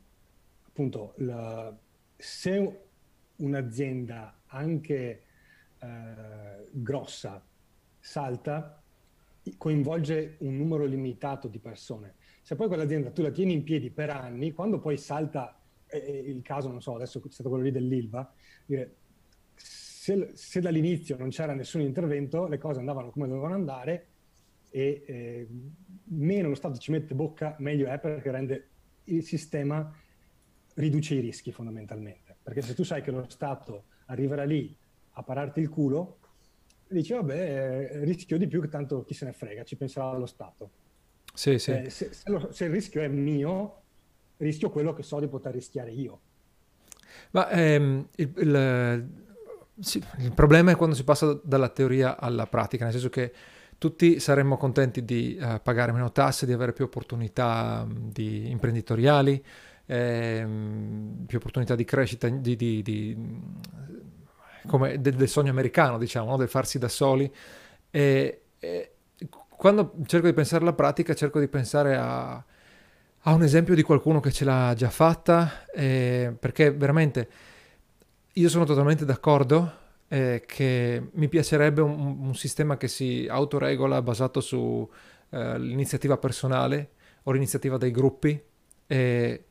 [0.65, 1.77] appunto, la,
[2.17, 2.81] se
[3.35, 5.23] un'azienda anche
[5.81, 7.45] eh, grossa
[7.99, 8.81] salta,
[9.57, 12.15] coinvolge un numero limitato di persone.
[12.43, 16.43] Se poi quell'azienda tu la tieni in piedi per anni, quando poi salta, eh, il
[16.43, 18.33] caso, non so, adesso è stato quello lì dell'ILVA,
[18.67, 18.95] dire,
[20.09, 24.07] se, se, dall'inizio non c'era nessun intervento, le cose andavano come dovevano andare
[24.71, 25.49] e eh,
[26.05, 28.69] meno lo Stato ci mette bocca, meglio è perché rende
[29.05, 29.93] il sistema,
[30.75, 32.37] riduce i rischi fondamentalmente.
[32.43, 34.75] Perché se tu sai che lo Stato arriverà lì
[35.13, 36.21] a pararti il culo,
[36.89, 40.27] dici vabbè, eh, rischio di più che tanto chi se ne frega, ci penserà lo
[40.27, 40.71] Stato.
[41.35, 41.73] Sì, sì.
[41.73, 43.83] Eh, se, se, lo, se, il rischio è mio,
[44.39, 46.21] rischio quello che so di poter rischiare io.
[47.33, 49.27] Ma ehm, il, il,
[49.81, 53.33] sì, il problema è quando si passa dalla teoria alla pratica, nel senso che
[53.79, 59.43] tutti saremmo contenti di uh, pagare meno tasse, di avere più opportunità um, di imprenditoriali,
[59.87, 63.17] ehm, più opportunità di crescita, di, di, di,
[64.67, 66.37] come del, del, sogno americano, diciamo, no?
[66.37, 67.33] del farsi da soli.
[67.91, 68.93] E, e,
[69.49, 74.21] quando cerco di pensare alla pratica, cerco di pensare a, a un esempio di qualcuno
[74.21, 77.29] che ce l'ha già fatta, eh, perché veramente
[78.39, 84.41] io sono totalmente d'accordo eh, che mi piacerebbe un, un, sistema che si autoregola basato
[84.41, 86.91] sull'iniziativa eh, personale
[87.25, 88.41] o l'iniziativa dei gruppi.
[88.87, 89.45] Eh,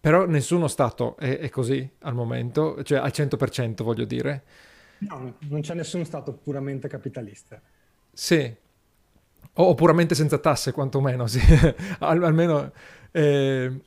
[0.00, 4.44] però nessuno Stato è, è, così al momento, cioè al 100% voglio dire.
[4.98, 7.60] No, non c'è nessun Stato puramente capitalista.
[8.12, 8.54] Sì,
[9.54, 11.40] o, puramente senza tasse quantomeno, sì.
[12.00, 12.72] Al, almeno...
[13.10, 13.80] Eh,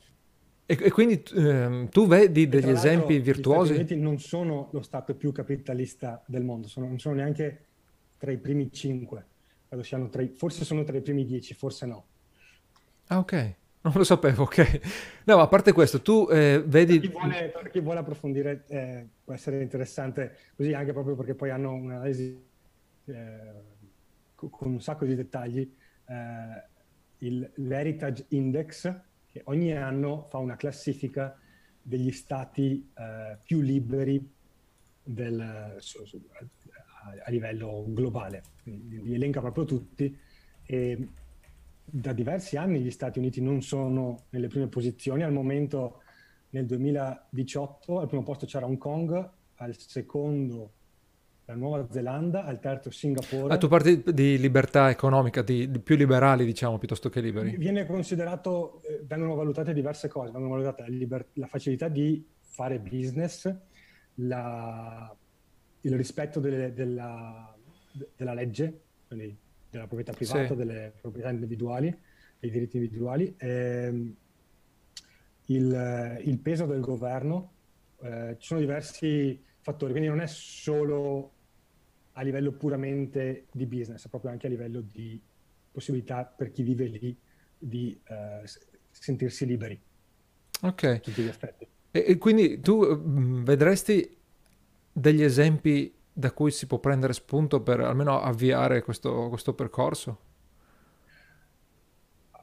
[0.66, 3.72] e, e quindi ehm, tu vedi degli esempi virtuosi?
[3.72, 7.64] Gli Stati Uniti non sono lo Stato più capitalista del mondo, sono, non sono neanche
[8.18, 9.24] tra i primi cinque,
[9.80, 12.06] siano tra i, forse sono tra i primi dieci, forse no.
[13.06, 13.54] Ah, ok.
[13.86, 14.80] Non lo sapevo, ok.
[15.26, 16.98] No, a parte questo, tu eh, vedi...
[16.98, 21.34] Per chi, vuole, per chi vuole approfondire eh, può essere interessante, così anche proprio perché
[21.34, 22.44] poi hanno un'analisi
[23.04, 23.52] eh,
[24.34, 25.72] con un sacco di dettagli.
[26.04, 26.74] Eh,
[27.18, 28.92] il, l'Heritage Index,
[29.36, 31.38] che ogni anno fa una classifica
[31.82, 34.32] degli stati eh, più liberi
[35.02, 40.18] del, su, su, a, a, livello globale, li elenca proprio tutti
[40.64, 41.08] e
[41.84, 46.02] da diversi anni gli Stati Uniti non sono nelle prime posizioni, al momento
[46.50, 50.72] nel 2018 al primo posto c'era Hong Kong, al secondo
[51.46, 53.54] la Nuova Zelanda, al terzo Singapore.
[53.54, 57.56] Ah, tu parli di libertà economica, di, di più liberali diciamo, piuttosto che liberi.
[57.56, 62.80] Viene considerato, eh, vengono valutate diverse cose, vengono valutate la, liber- la facilità di fare
[62.80, 63.54] business,
[64.14, 65.14] la,
[65.82, 67.56] il rispetto delle, della,
[68.16, 69.36] della, legge, quindi
[69.70, 70.56] della proprietà privata, sì.
[70.56, 71.96] delle proprietà individuali,
[72.40, 74.16] dei diritti individuali, ehm,
[75.46, 77.52] il, il, peso del governo,
[78.00, 81.34] eh, ci sono diversi fattori, quindi non è solo
[82.18, 85.20] a livello puramente di business, proprio anche a livello di
[85.70, 87.16] possibilità per chi vive lì
[87.58, 88.42] di eh,
[88.90, 89.78] sentirsi liberi.
[90.62, 91.00] Ok.
[91.00, 91.66] Tutti gli aspetti.
[91.90, 94.16] E, e quindi tu mm, vedresti
[94.90, 100.20] degli esempi da cui si può prendere spunto per almeno avviare questo, questo percorso?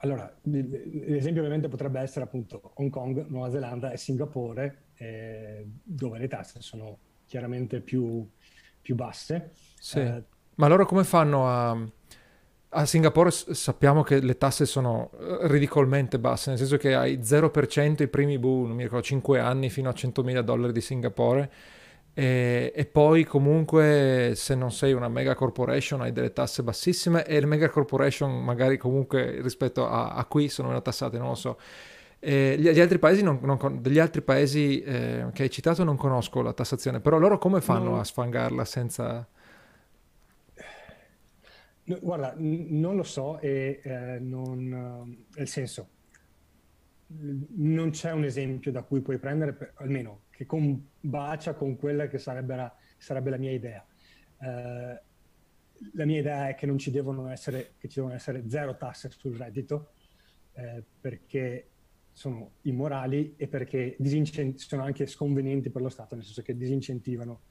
[0.02, 6.28] Allora, l'esempio ovviamente potrebbe essere appunto Hong Kong, Nuova Zelanda e Singapore, eh, dove le
[6.28, 8.30] tasse sono chiaramente più,
[8.84, 9.52] più basse.
[9.80, 10.00] Sì.
[10.00, 10.24] Eh,
[10.56, 11.78] Ma loro come fanno a...
[12.76, 18.02] A Singapore sappiamo che le tasse sono eh, ridicolmente basse, nel senso che hai 0%
[18.02, 21.52] i primi, boh, non mi ricordo, 5 anni fino a 100.000 dollari di Singapore
[22.16, 27.40] e, e, poi comunque se non sei una mega corporation hai delle tasse bassissime e
[27.40, 31.58] le mega corporation magari comunque rispetto a, a qui sono meno tassate, non lo so.
[32.26, 35.98] Eh, gli, gli, altri paesi, non, non, degli altri paesi eh, che hai citato non
[35.98, 38.00] conosco la tassazione, però loro come fanno no.
[38.00, 39.28] a sfangarla senza...
[41.84, 45.90] No, guarda, n- non lo so e eh, non, nel senso,
[47.58, 52.20] non c'è un esempio da cui puoi prendere, per, almeno che combacia con quella che
[52.20, 53.86] sarebbe la, sarebbe la mia idea.
[54.40, 55.02] Eh,
[55.94, 59.10] la mia idea è che non ci devono essere, che ci devono essere zero tasse
[59.12, 59.92] sul reddito,
[60.54, 61.68] eh, perché
[62.14, 63.98] sono immorali e perché
[64.56, 67.42] sono anche sconvenienti per lo Stato, nel senso che disincentivano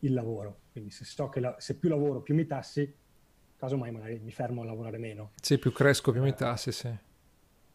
[0.00, 0.62] il lavoro.
[0.72, 2.92] Quindi se so che la, se più lavoro più mi tassi,
[3.56, 5.32] casomai magari mi fermo a lavorare meno.
[5.40, 6.92] Sì, più cresco più mi tassi, sì.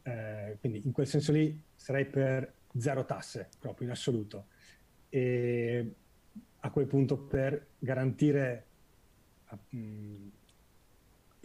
[0.01, 4.47] Eh, quindi in quel senso lì sarei per zero tasse, proprio in assoluto.
[5.09, 5.93] E
[6.59, 8.65] a quel punto per garantire,
[9.75, 10.27] mm,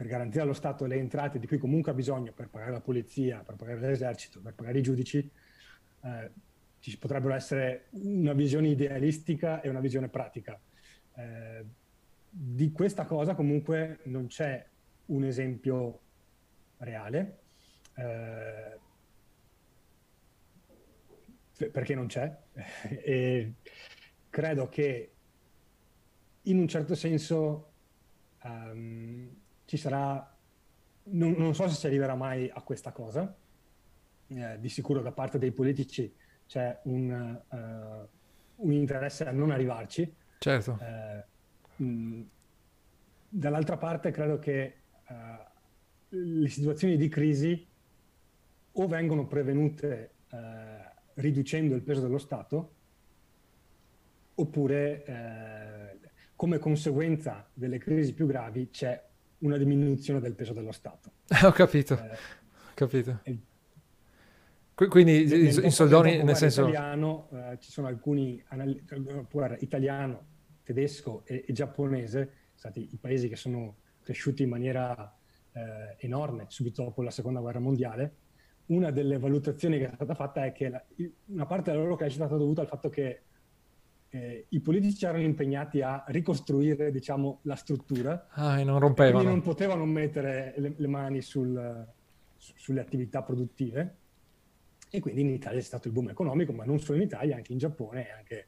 [0.01, 3.41] per garantire allo Stato le entrate di cui comunque ha bisogno per pagare la polizia,
[3.41, 5.31] per pagare l'esercito, per pagare i giudici,
[6.01, 6.31] eh,
[6.79, 10.59] ci potrebbero essere una visione idealistica e una visione pratica.
[11.17, 11.65] Eh,
[12.31, 14.67] di questa cosa comunque non c'è
[15.09, 16.01] un esempio
[16.79, 17.39] reale,
[17.97, 18.79] eh,
[21.71, 22.35] perché non c'è,
[23.05, 23.53] e
[24.31, 25.13] credo che
[26.45, 27.73] in un certo senso
[28.45, 29.40] um,
[29.71, 30.37] ci sarà,
[31.11, 33.33] non, non, so se si arriverà mai a questa cosa,
[34.27, 36.13] eh, di sicuro da parte dei politici
[36.45, 40.13] c'è un, uh, un interesse a non arrivarci.
[40.39, 40.77] Certo.
[40.81, 42.23] Eh, mh,
[43.29, 44.75] dall'altra parte credo che
[45.07, 45.15] uh,
[46.09, 47.65] le situazioni di crisi
[48.73, 50.37] o vengono prevenute uh,
[51.15, 52.75] riducendo il peso dello Stato,
[54.35, 55.99] oppure
[56.35, 59.10] come conseguenza delle crisi più gravi c'è
[59.41, 61.13] una diminuzione del peso dello Stato.
[61.45, 63.21] Ho capito, eh, ho capito.
[63.23, 63.39] E,
[64.89, 66.63] quindi nel, in soldoni nel senso...
[66.63, 68.43] Italiano eh, ci sono alcuni,
[69.31, 70.27] guarda, italiano,
[70.63, 75.15] tedesco e, e, giapponese, stati i paesi che sono cresciuti in maniera
[75.53, 78.15] eh, enorme subito dopo la seconda guerra mondiale,
[78.67, 80.83] una delle valutazioni che è stata fatta è che la,
[81.27, 83.23] una parte della loro crescita è stata dovuta al fatto che
[84.11, 89.19] eh, i politici erano impegnati a ricostruire diciamo, la struttura ah, e non rompevano.
[89.19, 91.87] Quindi non potevano mettere le, le mani sul,
[92.37, 93.97] su, sulle attività produttive
[94.91, 97.53] e quindi in Italia è stato il boom economico, ma non solo in Italia, anche
[97.53, 98.47] in Giappone e anche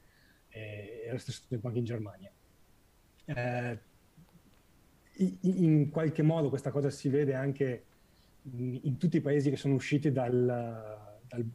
[0.49, 2.31] eh, allo stesso tempo anche in Germania.
[3.25, 3.79] Eh,
[5.41, 7.85] in, qualche modo questa cosa si vede anche
[8.57, 10.35] in, in tutti i paesi che sono usciti dal,
[11.27, 11.45] dal,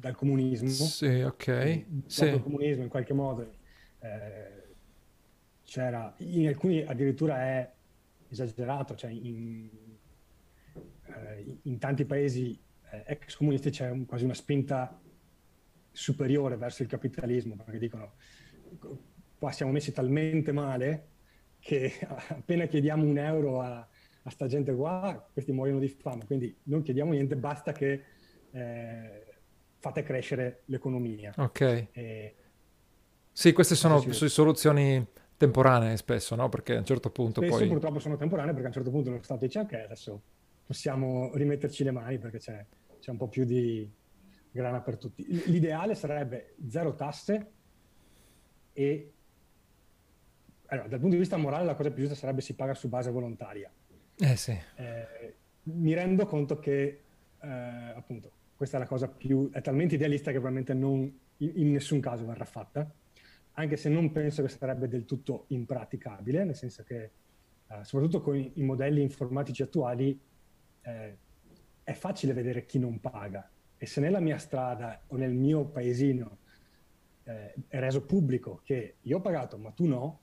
[0.00, 0.68] dal comunismo.
[0.68, 1.84] Sì, ok.
[2.06, 2.24] Sì.
[2.24, 3.52] Il comunismo in qualche modo
[4.00, 4.74] eh,
[5.62, 7.70] c'era, in alcuni addirittura è
[8.28, 9.68] esagerato, cioè in,
[11.04, 12.58] eh, in tanti paesi
[12.90, 15.00] eh, ex comunisti c'è un, quasi una spinta
[15.92, 18.14] superiore verso il capitalismo, perché dicono
[19.38, 21.08] qua siamo messi talmente male
[21.58, 21.92] che
[22.28, 23.86] appena chiediamo un euro a,
[24.22, 28.02] a sta gente qua, questi muoiono di fame, quindi non chiediamo niente, basta che
[28.52, 29.29] eh,
[29.80, 31.32] fate crescere l'economia.
[31.36, 31.88] Ok.
[31.90, 32.34] E,
[33.32, 35.04] sì, queste sono soluzioni
[35.36, 36.48] temporanee spesso, no?
[36.48, 37.68] Perché a un certo punto spesso poi...
[37.68, 40.22] purtroppo sono temporanee perché a un certo punto lo Stato dice ok, adesso
[40.66, 42.64] possiamo rimetterci le mani perché c'è,
[43.00, 43.90] c'è un po' più di
[44.50, 45.24] grana per tutti.
[45.50, 47.50] L'ideale sarebbe zero tasse
[48.74, 49.12] e
[50.66, 53.10] allora, dal punto di vista morale la cosa più giusta sarebbe si paga su base
[53.10, 53.72] volontaria.
[54.18, 54.56] Eh sì.
[54.76, 57.00] Eh, mi rendo conto che,
[57.40, 59.48] eh, appunto, questa è la cosa più...
[59.50, 62.92] è talmente idealista che probabilmente non, in, nessun caso verrà fatta,
[63.52, 67.10] anche se non penso che sarebbe del tutto impraticabile, nel senso che,
[67.68, 70.20] eh, soprattutto con i, i, modelli informatici attuali,
[70.82, 71.16] eh,
[71.82, 73.50] è facile vedere chi non paga.
[73.78, 76.36] E se nella mia strada o nel mio paesino
[77.22, 80.20] eh, è reso pubblico che io ho pagato ma tu no,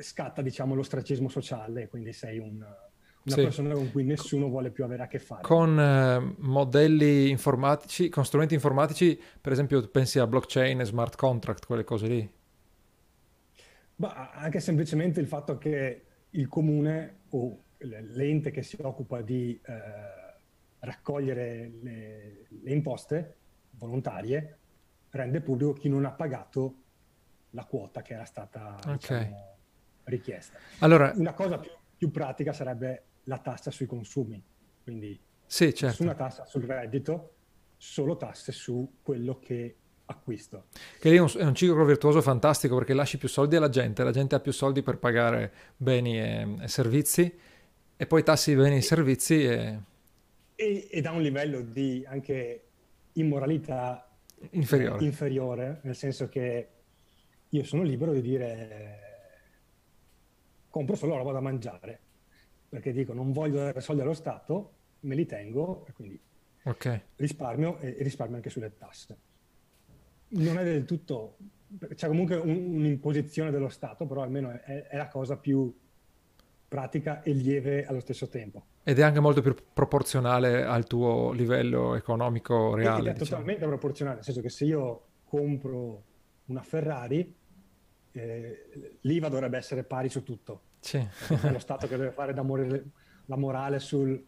[0.00, 2.60] scatta diciamo l'ostracismo sociale, quindi sei un,
[3.24, 3.42] una sì.
[3.42, 5.42] persona con cui nessuno vuole più avere a che fare.
[5.42, 11.66] Con eh, modelli informatici, con strumenti informatici, per esempio pensi a blockchain e smart contract,
[11.66, 12.30] quelle cose lì?
[13.96, 19.72] Ma anche semplicemente il fatto che il comune o l'ente che si occupa di eh,
[20.80, 23.36] raccogliere le, le imposte
[23.70, 24.58] volontarie
[25.10, 26.82] rende pubblico chi non ha pagato
[27.50, 28.94] la quota che era stata okay.
[29.24, 29.56] diciamo,
[30.04, 30.58] richiesta.
[30.80, 34.42] Allora, Una cosa più, più, pratica sarebbe la tassa sui consumi,
[34.82, 35.86] quindi sì, certo.
[35.86, 37.34] nessuna tassa sul reddito,
[37.76, 40.66] solo tasse su quello che acquisto.
[40.98, 44.04] Che lì è un, è un, ciclo virtuoso fantastico perché lasci più soldi alla gente,
[44.04, 47.32] la gente ha più soldi per pagare beni e, e servizi
[47.96, 49.78] e poi tassi i beni e i servizi e...
[50.56, 52.62] E, ed ha un livello di anche
[53.12, 54.08] immoralità
[54.50, 55.04] inferiore.
[55.04, 56.68] Inferiore, nel senso che
[57.48, 58.98] io sono libero di dire
[60.68, 62.00] compro solo roba da mangiare.
[62.74, 66.20] Perché dico non voglio dare soldi allo Stato, me li tengo e quindi
[66.64, 67.00] okay.
[67.14, 69.16] risparmio e, e risparmio anche sulle tasse.
[70.30, 71.36] Non è del tutto,
[71.94, 75.72] c'è comunque un, un'imposizione dello Stato, però almeno è, è la cosa più
[76.66, 78.64] pratica e lieve allo stesso tempo.
[78.82, 83.10] Ed è anche molto più proporzionale al tuo livello economico reale.
[83.10, 83.42] Ed è diciamo.
[83.42, 86.02] totalmente proporzionale, nel senso che se io compro
[86.46, 87.32] una Ferrari,
[88.10, 90.72] eh, l'IVA dovrebbe essere pari su tutto.
[90.84, 91.02] Sì.
[91.50, 92.84] Lo Stato che deve fare da morire,
[93.24, 94.22] la morale sul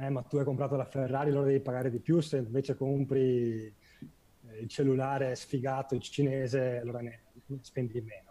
[0.00, 3.66] eh, ma tu hai comprato la Ferrari, allora devi pagare di più, se invece compri
[3.66, 7.22] eh, il cellulare sfigato, il cinese, allora ne
[7.60, 8.28] spendi meno.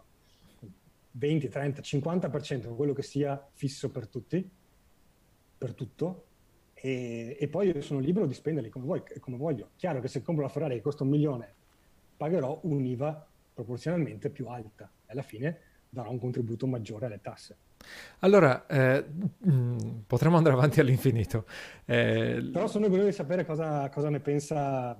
[1.12, 4.48] 20, 30, 50%, quello che sia fisso per tutti,
[5.56, 6.26] per tutto,
[6.74, 9.70] e, e, poi io sono libero di spenderli come, vuoi, come voglio.
[9.76, 11.54] Chiaro che se compro la Ferrari che costa un milione,
[12.16, 17.56] pagherò un'IVA proporzionalmente più alta e alla fine darò un contributo maggiore alle tasse.
[18.20, 19.04] Allora, eh,
[19.48, 21.46] mm, potremmo andare avanti all'infinito.
[21.84, 24.98] Eh, Però sono curioso di sapere cosa, cosa ne pensa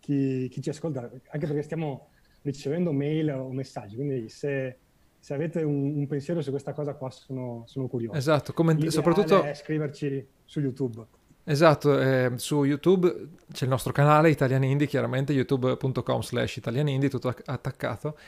[0.00, 2.08] chi, chi, ci ascolta, anche perché stiamo
[2.42, 4.78] ricevendo mail o messaggi, quindi se
[5.22, 8.18] se avete un, un, pensiero su questa cosa qua sono, sono curioso.
[8.18, 9.40] Esatto, comment- soprattutto...
[9.40, 11.06] è scriverci su YouTube.
[11.44, 17.32] Esatto, eh, su YouTube c'è il nostro canale Italian Indie, chiaramente youtube.com slash italianindie, tutto
[17.44, 18.18] attaccato,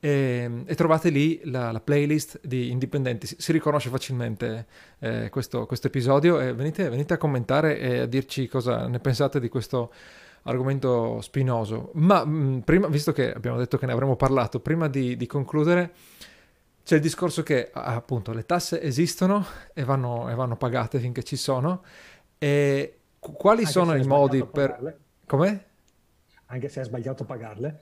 [0.00, 3.26] e, e, trovate lì la, la, playlist di indipendenti.
[3.26, 4.66] Si, si riconosce facilmente
[5.00, 9.40] eh, questo, questo, episodio e venite, venite, a commentare e a dirci cosa ne pensate
[9.40, 9.92] di questo
[10.42, 11.90] argomento spinoso.
[11.94, 15.26] Ma mh, mm, prima, visto che abbiamo detto che ne avremmo parlato, prima di, di
[15.26, 15.92] concludere
[16.88, 19.44] c'è il discorso che appunto le tasse esistono
[19.74, 21.82] e vanno, e vanno pagate finché ci sono.
[22.38, 24.96] E quali Anche sono i modi per...
[25.26, 25.64] Come?
[26.46, 27.80] Anche se è sbagliato pagarle.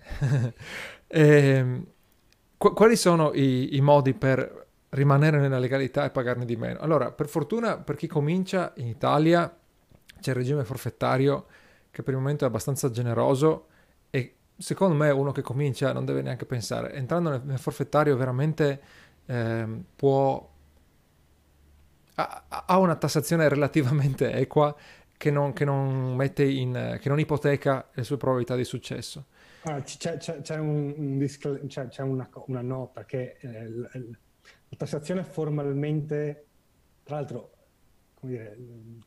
[1.06, 1.86] e, ehm,
[2.56, 6.80] qu- quali sono i, i modi per rimanere nella legalità e pagarne di meno?
[6.80, 9.54] Allora, per fortuna, per chi comincia in Italia
[10.20, 11.46] c'è il regime forfettario
[11.90, 13.68] che per il momento è abbastanza generoso
[14.10, 16.92] e secondo me uno che comincia non deve neanche pensare.
[16.92, 18.80] Entrando nel, nel forfettario veramente
[19.26, 20.52] eh, può...
[22.18, 24.74] Ha, ha, una tassazione relativamente equa
[25.16, 26.98] che non, che non, mette in...
[27.00, 29.26] che non ipoteca le sue probabilità di successo.
[29.68, 35.24] Ah, c'è, c'è, c'è, un, un discl- c'è, una, una, nota che eh, la tassazione
[35.24, 36.46] formalmente,
[37.02, 37.50] tra l'altro,
[38.14, 38.56] come dire,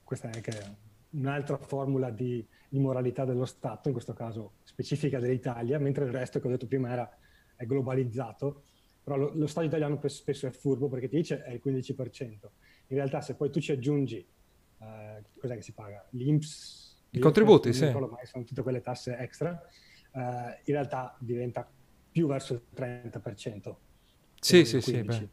[0.03, 0.77] questa è anche
[1.11, 6.41] un'altra formula di, di, moralità dello Stato, in questo caso specifica dell'Italia, mentre il resto
[6.41, 7.09] che ho detto prima era,
[7.55, 8.63] è globalizzato,
[9.01, 12.27] però lo, lo Stato italiano spesso è furbo perché ti dice è il 15%.
[12.87, 16.05] In realtà se poi tu ci aggiungi, eh, cos'è che si paga?
[16.09, 16.87] L'INPS?
[17.11, 17.85] I contributi, sì.
[17.85, 19.57] Ormai sono tutte quelle tasse extra,
[20.11, 21.69] eh, in realtà diventa
[22.11, 23.75] più verso il 30%.
[24.39, 25.03] Sì, sì, sì.
[25.03, 25.29] Beh.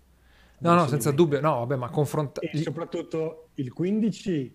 [0.58, 2.50] No, no, senza dubbio, no, vabbè, ma confrontare...
[2.50, 4.52] E soprattutto il 15%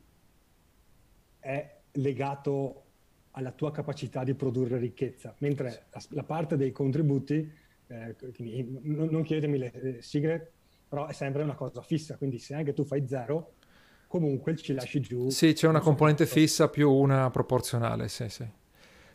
[1.39, 2.83] è legato
[3.31, 7.51] alla tua capacità di produrre ricchezza, mentre la, la parte dei contributi,
[7.87, 8.15] eh,
[8.83, 10.51] non, non, chiedetemi le sigle,
[10.87, 13.53] però è sempre una cosa fissa, quindi se anche tu fai zero,
[14.07, 15.29] comunque ci lasci giù.
[15.29, 18.45] Sì, c'è una componente fissa più una proporzionale, sì, sì.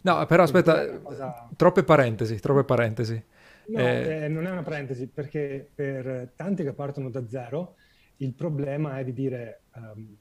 [0.02, 1.48] No, però aspetta, cosa...
[1.56, 3.22] troppe parentesi, troppe parentesi.
[3.68, 4.24] No, eh...
[4.24, 7.76] Eh, non è una parentesi, perché per tanti che partono da zero,
[8.18, 10.16] il problema è di dire, um,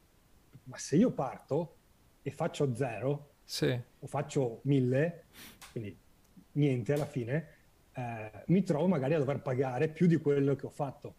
[0.64, 1.76] ma se io parto,
[2.22, 3.80] e faccio zero sì.
[4.00, 5.26] o faccio mille,
[5.72, 5.96] quindi
[6.54, 7.48] niente alla fine,
[7.94, 11.14] eh, mi trovo magari a dover pagare più di quello che ho fatto.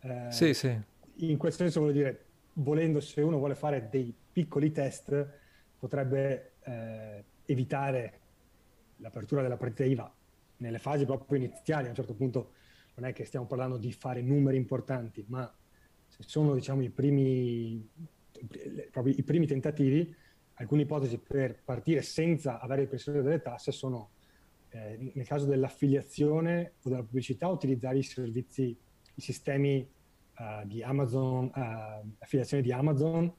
[0.00, 0.78] Eh, sì, sì.
[1.16, 5.26] In questo senso voglio dire, volendo, se uno vuole fare dei piccoli test,
[5.78, 8.20] potrebbe eh, evitare
[8.96, 10.14] l'apertura della partita IVA
[10.58, 11.86] nelle fasi proprio iniziali.
[11.86, 12.52] A un certo punto
[12.94, 15.52] non è che stiamo parlando di fare numeri importanti, ma
[16.06, 17.88] se sono diciamo i primi
[19.04, 20.14] i primi tentativi,
[20.54, 24.10] alcune ipotesi per partire senza avere il pressione delle tasse sono,
[24.70, 28.76] eh, nel caso dell'affiliazione o della pubblicità, utilizzare i servizi,
[29.14, 29.88] i sistemi
[30.38, 33.32] uh, di Amazon, uh, affiliazione di Amazon,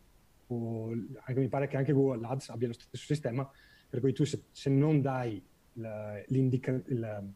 [0.47, 3.49] o anche, mi pare che anche Google Ads abbia lo stesso sistema,
[3.94, 5.39] per cui tu se, se non dai
[5.74, 7.34] il,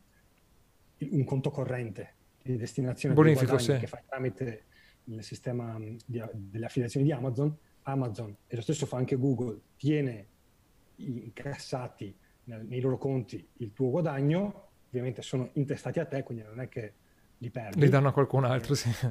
[0.97, 3.78] un conto corrente di destinazione Bonifico, sì.
[3.78, 4.64] che fai tramite
[5.03, 10.28] il sistema di, delle affiliazioni di Amazon, Amazon e lo stesso fa anche Google, tiene
[10.95, 16.68] incassati nei loro conti il tuo guadagno, ovviamente sono intestati a te, quindi non è
[16.68, 16.93] che
[17.38, 17.82] li perdi.
[17.82, 18.89] Li danno a qualcun altro, sì.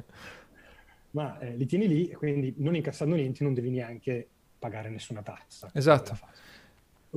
[1.11, 4.27] Ma eh, li tieni lì e quindi non incassando niente non devi neanche
[4.59, 5.69] pagare nessuna tassa.
[5.73, 6.17] Esatto.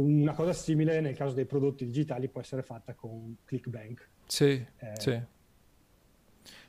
[0.01, 4.09] Una cosa simile nel caso dei prodotti digitali può essere fatta con ClickBank.
[4.27, 5.21] Sì, eh, sì.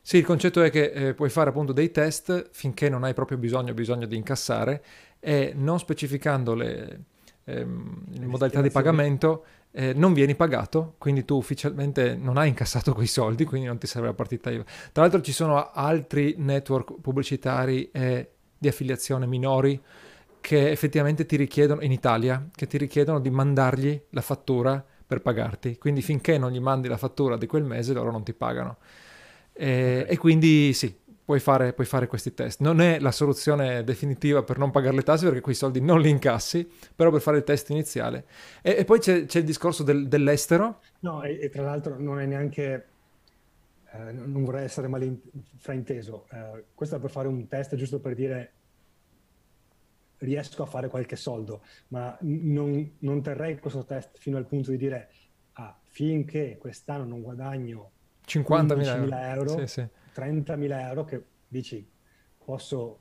[0.03, 3.37] Sì, il concetto è che eh, puoi fare appunto dei test finché non hai proprio
[3.37, 4.83] bisogno, bisogno di incassare
[5.19, 7.03] e non specificando le,
[7.43, 12.93] ehm, le modalità di pagamento eh, non vieni pagato, quindi tu ufficialmente non hai incassato
[12.93, 14.63] quei soldi, quindi non ti serve la partita IVA.
[14.91, 19.81] Tra l'altro ci sono altri network pubblicitari e di affiliazione minori
[20.41, 25.77] che effettivamente ti richiedono, in Italia, che ti richiedono di mandargli la fattura per pagarti.
[25.77, 28.77] Quindi finché non gli mandi la fattura di quel mese loro non ti pagano.
[29.53, 30.13] E, okay.
[30.13, 32.61] e quindi sì, puoi fare, puoi fare, questi test.
[32.61, 36.09] Non è la soluzione definitiva per non pagare le tasse perché quei soldi non li
[36.09, 38.25] incassi, però per fare il test iniziale.
[38.61, 40.79] E, e poi c'è, c'è, il discorso del, dell'estero.
[41.01, 42.87] No, e, e, tra l'altro non è neanche...
[43.93, 45.19] Eh, non vorrei essere mal
[45.57, 46.25] frainteso.
[46.31, 48.53] Eh, questo è per fare un test giusto per dire
[50.21, 54.77] riesco a fare qualche soldo, ma non, non terrei questo test fino al punto di
[54.77, 55.11] dire
[55.53, 57.91] ah, finché quest'anno non guadagno
[58.25, 61.87] 50.000 euro, euro sì, sì 30.000 euro che dici
[62.43, 62.99] posso,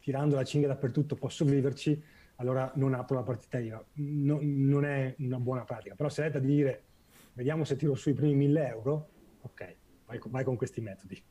[0.00, 2.02] tirando la cinghia dappertutto, posso viverci,
[2.36, 3.84] allora non apro la partita IVA.
[3.94, 6.84] No, non è una buona pratica, però se è da dire
[7.34, 9.08] vediamo se tiro sui primi 1.000 euro,
[9.42, 9.76] ok,
[10.06, 11.22] vai, vai con questi metodi.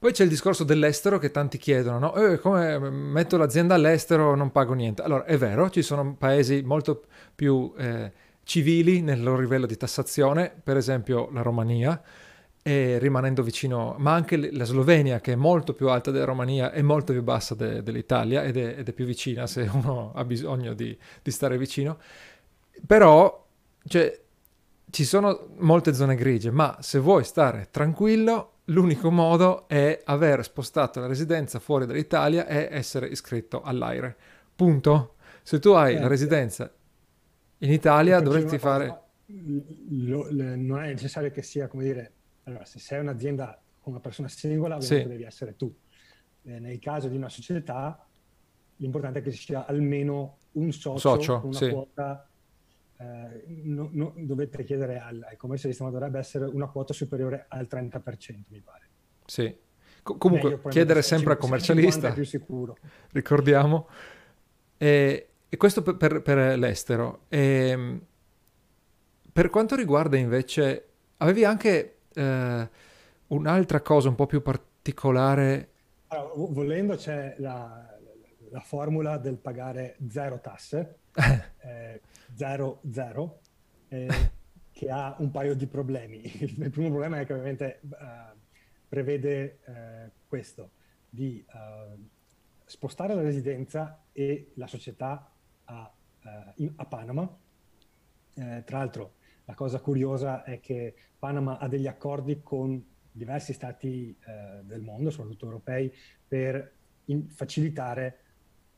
[0.00, 2.14] Poi c'è il discorso dell'estero che tanti chiedono, no?
[2.14, 5.02] Eh, come metto l'azienda all'estero non pago niente.
[5.02, 7.02] Allora, è vero, ci sono paesi molto
[7.34, 8.10] più eh,
[8.42, 12.02] civili nel loro livello di tassazione, per esempio la Romania,
[12.62, 17.12] rimanendo vicino, ma anche la Slovenia che è molto più alta della Romania e molto
[17.12, 20.96] più bassa de, dell'Italia ed è, ed è, più vicina se uno ha bisogno di,
[21.22, 21.98] di stare vicino.
[22.86, 23.46] Però
[23.86, 24.18] cioè,
[24.88, 31.00] ci sono molte zone grigie, ma se vuoi stare tranquillo, l'unico modo è aver spostato
[31.00, 34.16] la residenza fuori dall'Italia e essere iscritto all'AIRE.
[34.54, 35.14] Punto.
[35.42, 36.72] Se tu hai eh, la residenza
[37.58, 39.02] in Italia dovresti fare...
[39.90, 42.12] Lo, lo, non è necessario che sia, come dire,
[42.44, 45.10] allora, se sei un'azienda con una persona singola, ovviamente sì.
[45.10, 45.72] devi essere tu.
[46.42, 48.04] Eh, nel caso di una società,
[48.76, 51.70] l'importante è che ci sia almeno un socio, socio una sì.
[51.70, 52.29] quota.
[53.00, 57.66] Eh, no, no, dovete chiedere al, al commercialista, ma dovrebbe essere una quota superiore al
[57.70, 58.88] 30%, mi pare.
[59.24, 59.56] Sì.
[60.02, 62.08] Co- comunque, chiedere sempre al commercialista.
[62.08, 62.76] È più sicuro.
[63.12, 63.88] Ricordiamo.
[64.76, 67.22] E, e questo per, per, per l'estero.
[67.28, 68.00] E, ehm,
[69.32, 70.88] per quanto riguarda invece,
[71.18, 72.68] avevi anche eh,
[73.28, 75.68] un'altra cosa un po' più particolare.
[76.08, 77.98] Allora, volendo c'è la,
[78.50, 82.00] la, formula del pagare zero tasse, eh,
[82.34, 83.40] zero, zero,
[83.88, 84.08] eh,
[84.72, 86.22] che ha un paio di problemi.
[86.42, 87.96] Il primo problema è che ovviamente uh,
[88.88, 90.70] prevede uh, questo,
[91.08, 91.98] di uh,
[92.64, 95.32] spostare la residenza e la società
[95.64, 95.92] a,
[96.56, 97.38] in, a Panama.
[98.34, 99.14] tra l'altro
[99.50, 102.80] la cosa curiosa è che Panama ha degli accordi con
[103.10, 105.92] diversi stati eh, del mondo, soprattutto europei,
[106.26, 106.72] per
[107.06, 108.18] in- facilitare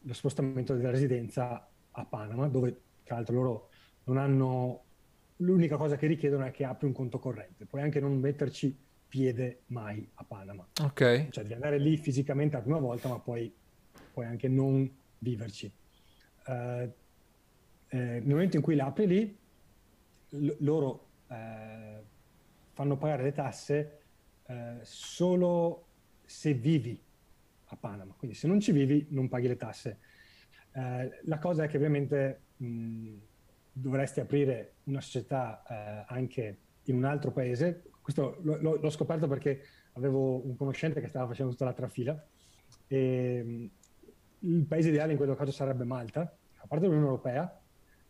[0.01, 3.70] lo spostamento della residenza a Panama, dove tra l'altro loro
[4.05, 4.84] non hanno
[5.36, 8.76] l'unica cosa che richiedono è che apri un conto corrente, puoi anche non metterci
[9.09, 10.66] piede mai a Panama.
[10.82, 11.28] Ok.
[11.28, 13.55] Cioè devi andare lì fisicamente la prima volta, ma poi
[14.12, 15.72] puoi anche non viverci.
[16.47, 16.90] Uh, eh,
[17.88, 19.38] nel momento in cui l'apri lì,
[20.30, 22.03] l- loro eh,
[22.72, 24.01] fanno pagare le tasse
[24.47, 25.88] eh, solo
[26.24, 27.01] se vivi
[27.66, 29.99] a Panama, quindi se non ci vivi non paghi le tasse.
[30.73, 33.14] Eh, la cosa è che ovviamente mh,
[33.73, 39.29] dovresti aprire una società eh, anche in un altro paese, questo lo, lo, l'ho scoperto
[39.29, 39.62] perché
[39.93, 42.20] avevo un conoscente che stava facendo tutta l'altra fila
[42.89, 43.70] e mh,
[44.41, 47.61] il paese ideale in questo caso sarebbe Malta, a parte l'Unione Europea,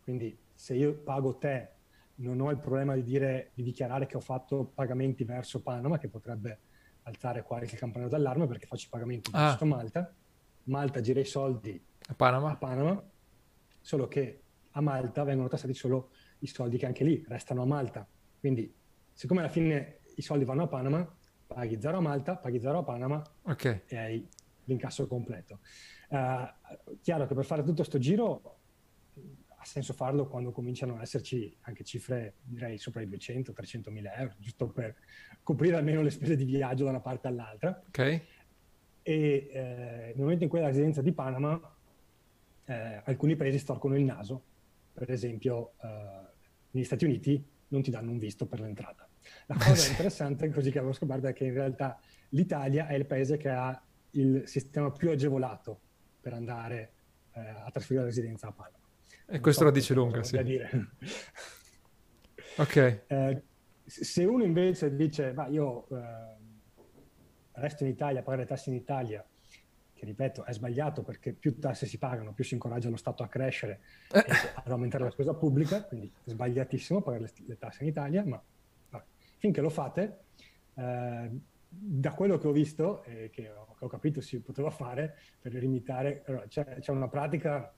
[0.01, 1.69] quindi se io pago te
[2.15, 6.07] non ho il problema di, dire, di dichiarare che ho fatto pagamenti verso Panama, che
[6.07, 6.59] potrebbe
[7.03, 9.49] alzare qualche campanello d'allarme perché faccio pagamenti ah.
[9.49, 10.13] verso Malta.
[10.65, 12.51] Malta gira i soldi a Panama.
[12.51, 13.03] a Panama,
[13.79, 14.41] solo che
[14.71, 18.07] a Malta vengono tassati solo i soldi che anche lì restano a Malta.
[18.39, 18.73] Quindi,
[19.13, 22.83] siccome alla fine i soldi vanno a Panama, paghi zero a Malta, paghi zero a
[22.83, 23.81] Panama okay.
[23.87, 24.27] e hai
[24.65, 25.59] l'incasso completo.
[26.09, 28.59] Uh, chiaro che per fare tutto questo giro
[29.63, 34.33] ha senso farlo quando cominciano ad esserci anche cifre, direi, sopra i 200-300 mila euro,
[34.37, 34.95] giusto per
[35.41, 37.81] coprire almeno le spese di viaggio da una parte all'altra.
[37.87, 37.99] Ok.
[37.99, 38.21] E
[39.03, 41.72] eh, nel momento in cui la residenza di Panama,
[42.65, 44.43] eh, alcuni paesi storcono il naso.
[44.93, 46.21] Per esempio, eh,
[46.71, 49.07] negli Stati Uniti non ti danno un visto per l'entrata.
[49.47, 51.99] La cosa interessante, così che avevo scoperto, è che in realtà
[52.29, 55.79] l'Italia è il paese che ha il sistema più agevolato
[56.21, 56.93] per andare
[57.33, 58.81] eh, a trasferire la residenza a Panama.
[59.25, 60.41] E questo so la dice lunga, sì.
[60.43, 60.89] Dire.
[62.57, 63.03] ok.
[63.07, 63.43] Eh,
[63.85, 66.35] se uno invece dice, ma io eh,
[67.53, 69.25] resto in Italia, pagare le tasse in Italia,
[70.03, 73.29] che ripeto è sbagliato perché più tasse si pagano, più si incoraggia lo Stato a
[73.29, 73.79] crescere
[74.11, 74.19] eh.
[74.19, 74.23] e
[74.55, 78.41] ad aumentare la spesa pubblica, quindi è sbagliatissimo pagare le, le tasse in Italia, ma
[78.89, 79.03] vabbè,
[79.37, 80.25] finché lo fate,
[80.73, 81.31] eh,
[81.69, 85.53] da quello che ho visto e che ho, che ho, capito si poteva fare per
[85.53, 87.73] limitare, allora, c'è, c'è una pratica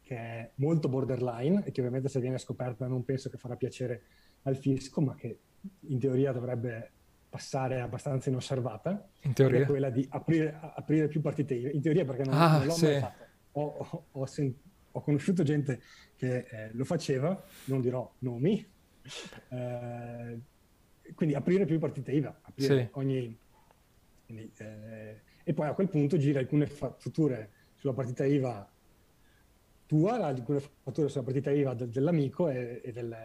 [0.00, 4.02] che è molto borderline e che ovviamente se viene scoperta non penso che farà piacere
[4.42, 5.40] al fisco, ma che
[5.80, 6.92] in teoria dovrebbe
[7.28, 9.08] passare abbastanza inosservata.
[9.22, 9.62] In teoria?
[9.62, 11.70] È quella di aprire, aprire, più partite IVA.
[11.70, 12.84] In teoria perché non, ah, non l'ho sì.
[12.84, 13.26] mai fatto.
[13.52, 14.54] Ho, ho, ho, sen-
[14.92, 15.80] ho, conosciuto gente
[16.16, 18.66] che eh, lo faceva, non dirò nomi.
[19.48, 20.38] Eh,
[21.14, 22.40] quindi aprire più partite IVA.
[22.42, 22.88] Aprire sì.
[22.92, 23.38] ogni...
[24.26, 28.70] Quindi, eh, e poi a quel punto gira alcune fatture sulla partita IVA
[29.86, 33.16] tua, alcune fatture sulla partita IVA de- dell'amico e, e, del,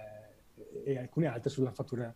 [0.86, 2.14] e, alcune altre sulla fattura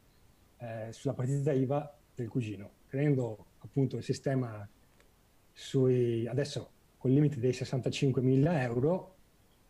[0.57, 4.67] eh, sulla partita IVA del cugino, creando appunto il sistema
[5.51, 9.15] sui adesso con il limite dei 65.000 euro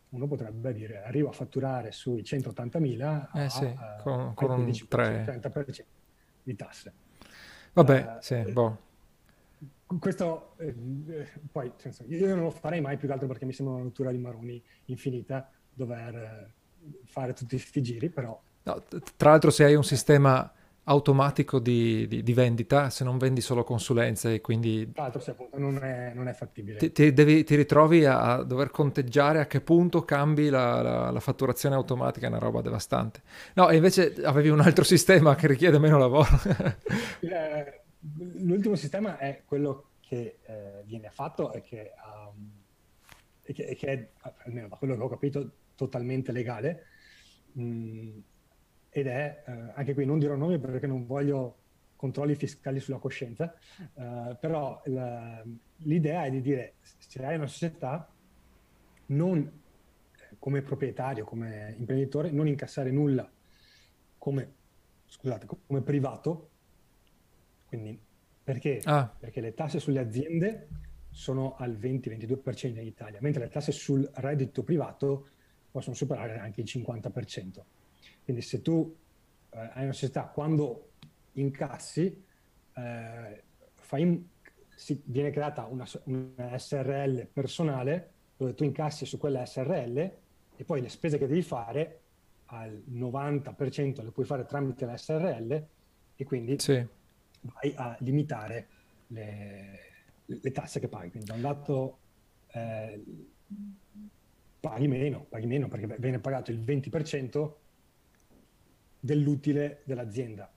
[0.09, 5.25] uno potrebbe dire arrivo a fatturare sui 180.000 eh sì, a, con, con un 3
[5.25, 5.83] 30%
[6.43, 6.93] di tasse.
[7.73, 8.85] Vabbè, uh, sì, boh
[9.99, 10.75] questo eh,
[11.49, 14.11] poi senso, io non lo farei mai più che altro perché mi sembra una rottura
[14.11, 16.53] di maroni infinita dover eh,
[17.05, 18.83] fare tutti questi giri però no,
[19.15, 20.51] tra l'altro se hai un sistema
[20.89, 25.31] automatico di, di, di, vendita se non vendi solo consulenze e quindi tra l'altro se
[25.31, 26.77] appunto non è, non è fattibile.
[26.77, 31.19] ti, ti, devi, ti, ritrovi a dover conteggiare a che punto cambi la, la, la,
[31.19, 33.21] fatturazione automatica è una roba devastante.
[33.55, 36.27] No e invece avevi un altro sistema che richiede meno lavoro.
[37.19, 37.81] Eh,
[38.37, 42.49] l'ultimo sistema è quello che eh, viene fatto e che, um,
[43.41, 44.09] e, che, e che, è,
[44.45, 46.85] almeno da quello che ho capito, totalmente legale.
[47.59, 48.19] Mm,
[48.97, 51.57] ed è, eh, anche qui non dirò nomi perché non voglio
[51.95, 53.53] controlli fiscali sulla coscienza,
[53.93, 55.43] eh, però la,
[55.83, 58.11] l'idea è di dire se hai una società,
[59.07, 63.29] non eh, come proprietario, come imprenditore, non incassare nulla
[64.17, 64.53] come,
[65.05, 66.49] scusate, come privato,
[67.67, 67.99] quindi
[68.43, 68.81] perché?
[68.85, 69.15] Ah.
[69.19, 70.69] Perché le tasse sulle aziende
[71.11, 75.27] sono al 20-22% in Italia, mentre le tasse sul reddito privato
[75.69, 77.61] possono superare anche il 50%.
[78.23, 78.95] Quindi se tu
[79.51, 80.89] eh, hai una società, quando
[81.33, 82.23] incassi,
[82.75, 83.43] eh,
[83.73, 84.29] fai,
[84.75, 89.97] si, viene creata una, una SRL personale dove tu incassi su quella SRL
[90.55, 92.01] e poi le spese che devi fare
[92.45, 95.65] al 90% le puoi fare tramite la SRL
[96.15, 96.85] e quindi sì
[97.41, 98.67] vai a limitare
[99.07, 99.79] le,
[100.25, 101.11] le tasse che paghi.
[101.11, 101.97] Quindi da un lato
[102.47, 103.03] eh,
[104.59, 107.51] paghi meno, paghi meno perché viene pagato il 20%
[109.07, 110.51] dell'utile dell'azienda.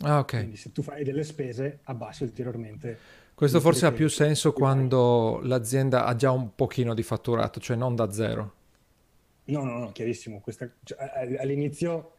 [0.00, 0.30] Ah, ok.
[0.30, 2.98] Quindi se tu fai delle spese abbassi ulteriormente.
[3.34, 7.94] Questo forse ha più senso quando l'azienda ha già un pochino di fatturato, cioè non
[7.94, 8.54] da zero.
[9.44, 10.40] No, no, no, chiarissimo.
[10.40, 12.12] Questa, cioè, all'inizio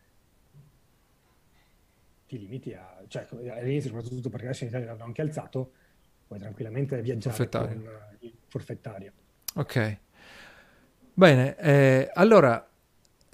[2.28, 5.72] ti limiti a, cioè all'inizio soprattutto perché adesso in Italia l'hanno anche alzato,
[6.28, 7.82] puoi tranquillamente viaggiare forfettario.
[7.82, 9.12] con il forfettario.
[9.55, 9.97] Ok,
[11.14, 12.66] bene, eh, allora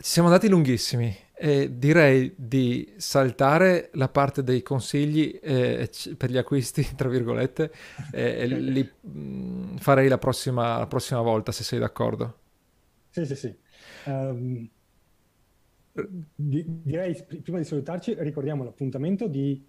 [0.06, 6.86] siamo andati lunghissimi e direi di saltare la parte dei consigli eh, per gli acquisti,
[6.94, 7.72] tra virgolette,
[8.12, 12.40] e li mh, mm, farei la prossima, la prossima volta se sei d'accordo.
[13.12, 13.56] Sì, sì, sì.
[14.04, 14.70] Um,
[16.36, 19.66] direi prima di salutarci ricordiamo l'appuntamento di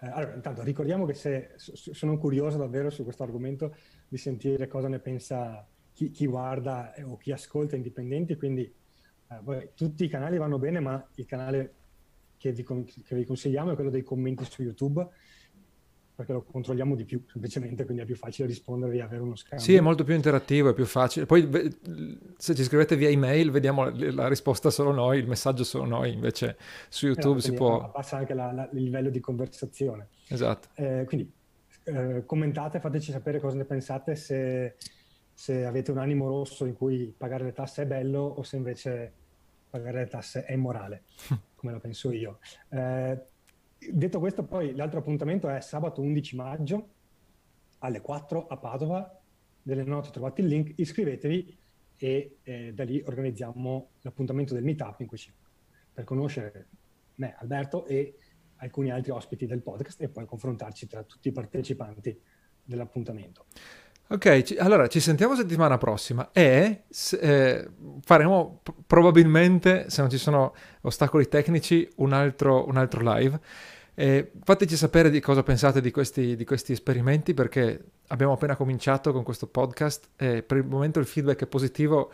[0.00, 3.76] eh, allora intanto ricordiamo che se sono curioso davvero su questo argomento
[4.08, 8.72] di sentire cosa ne pensa chi, chi guarda o chi ascolta indipendenti quindi
[9.30, 11.74] eh, poi, tutti i canali vanno bene ma il canale
[12.36, 15.06] che vi, che vi consigliamo è quello dei commenti su YouTube
[16.20, 19.64] perché lo controlliamo di più semplicemente, quindi è più facile rispondervi e avere uno scambio.
[19.64, 21.24] Sì, è molto più interattivo, è più facile.
[21.24, 21.48] Poi
[22.36, 26.58] se ci scrivete via email vediamo la risposta solo noi, il messaggio solo noi, invece
[26.90, 27.84] su YouTube eh, si può...
[27.84, 30.08] Abbassa anche la, la, il livello di conversazione.
[30.28, 30.68] Esatto.
[30.74, 31.32] Eh, quindi
[31.84, 34.76] eh, commentate, fateci sapere cosa ne pensate, se,
[35.32, 39.12] se avete un animo rosso in cui pagare le tasse è bello o se invece
[39.70, 41.04] pagare le tasse è immorale,
[41.54, 42.40] come la penso io.
[42.68, 43.28] Eh,
[43.88, 46.88] Detto questo, poi l'altro appuntamento è sabato 11 maggio
[47.78, 49.22] alle 4 a Padova.
[49.62, 51.58] Nelle note trovate il link, iscrivetevi
[51.96, 55.32] e eh, da lì organizziamo l'appuntamento del meetup in cui ci,
[55.92, 56.68] per conoscere
[57.16, 58.18] me, Alberto e
[58.56, 62.20] alcuni altri ospiti del podcast e poi confrontarci tra tutti i partecipanti
[62.62, 63.46] dell'appuntamento.
[64.12, 66.82] Ok, ci, allora ci sentiamo settimana prossima e
[67.20, 67.68] eh,
[68.02, 73.38] faremo p- probabilmente, se non ci sono ostacoli tecnici, un altro, un altro live.
[73.94, 79.12] E fateci sapere di cosa pensate di questi, di questi esperimenti perché abbiamo appena cominciato
[79.12, 82.10] con questo podcast e per il momento il feedback è positivo,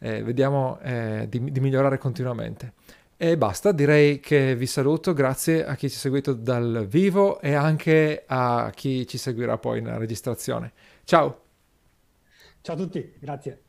[0.00, 2.74] eh, vediamo eh, di, di migliorare continuamente.
[3.16, 7.54] E basta, direi che vi saluto, grazie a chi ci ha seguito dal vivo e
[7.54, 10.72] anche a chi ci seguirà poi nella registrazione.
[11.08, 11.40] Ciao!
[12.60, 13.67] Ciao a tutti, grazie.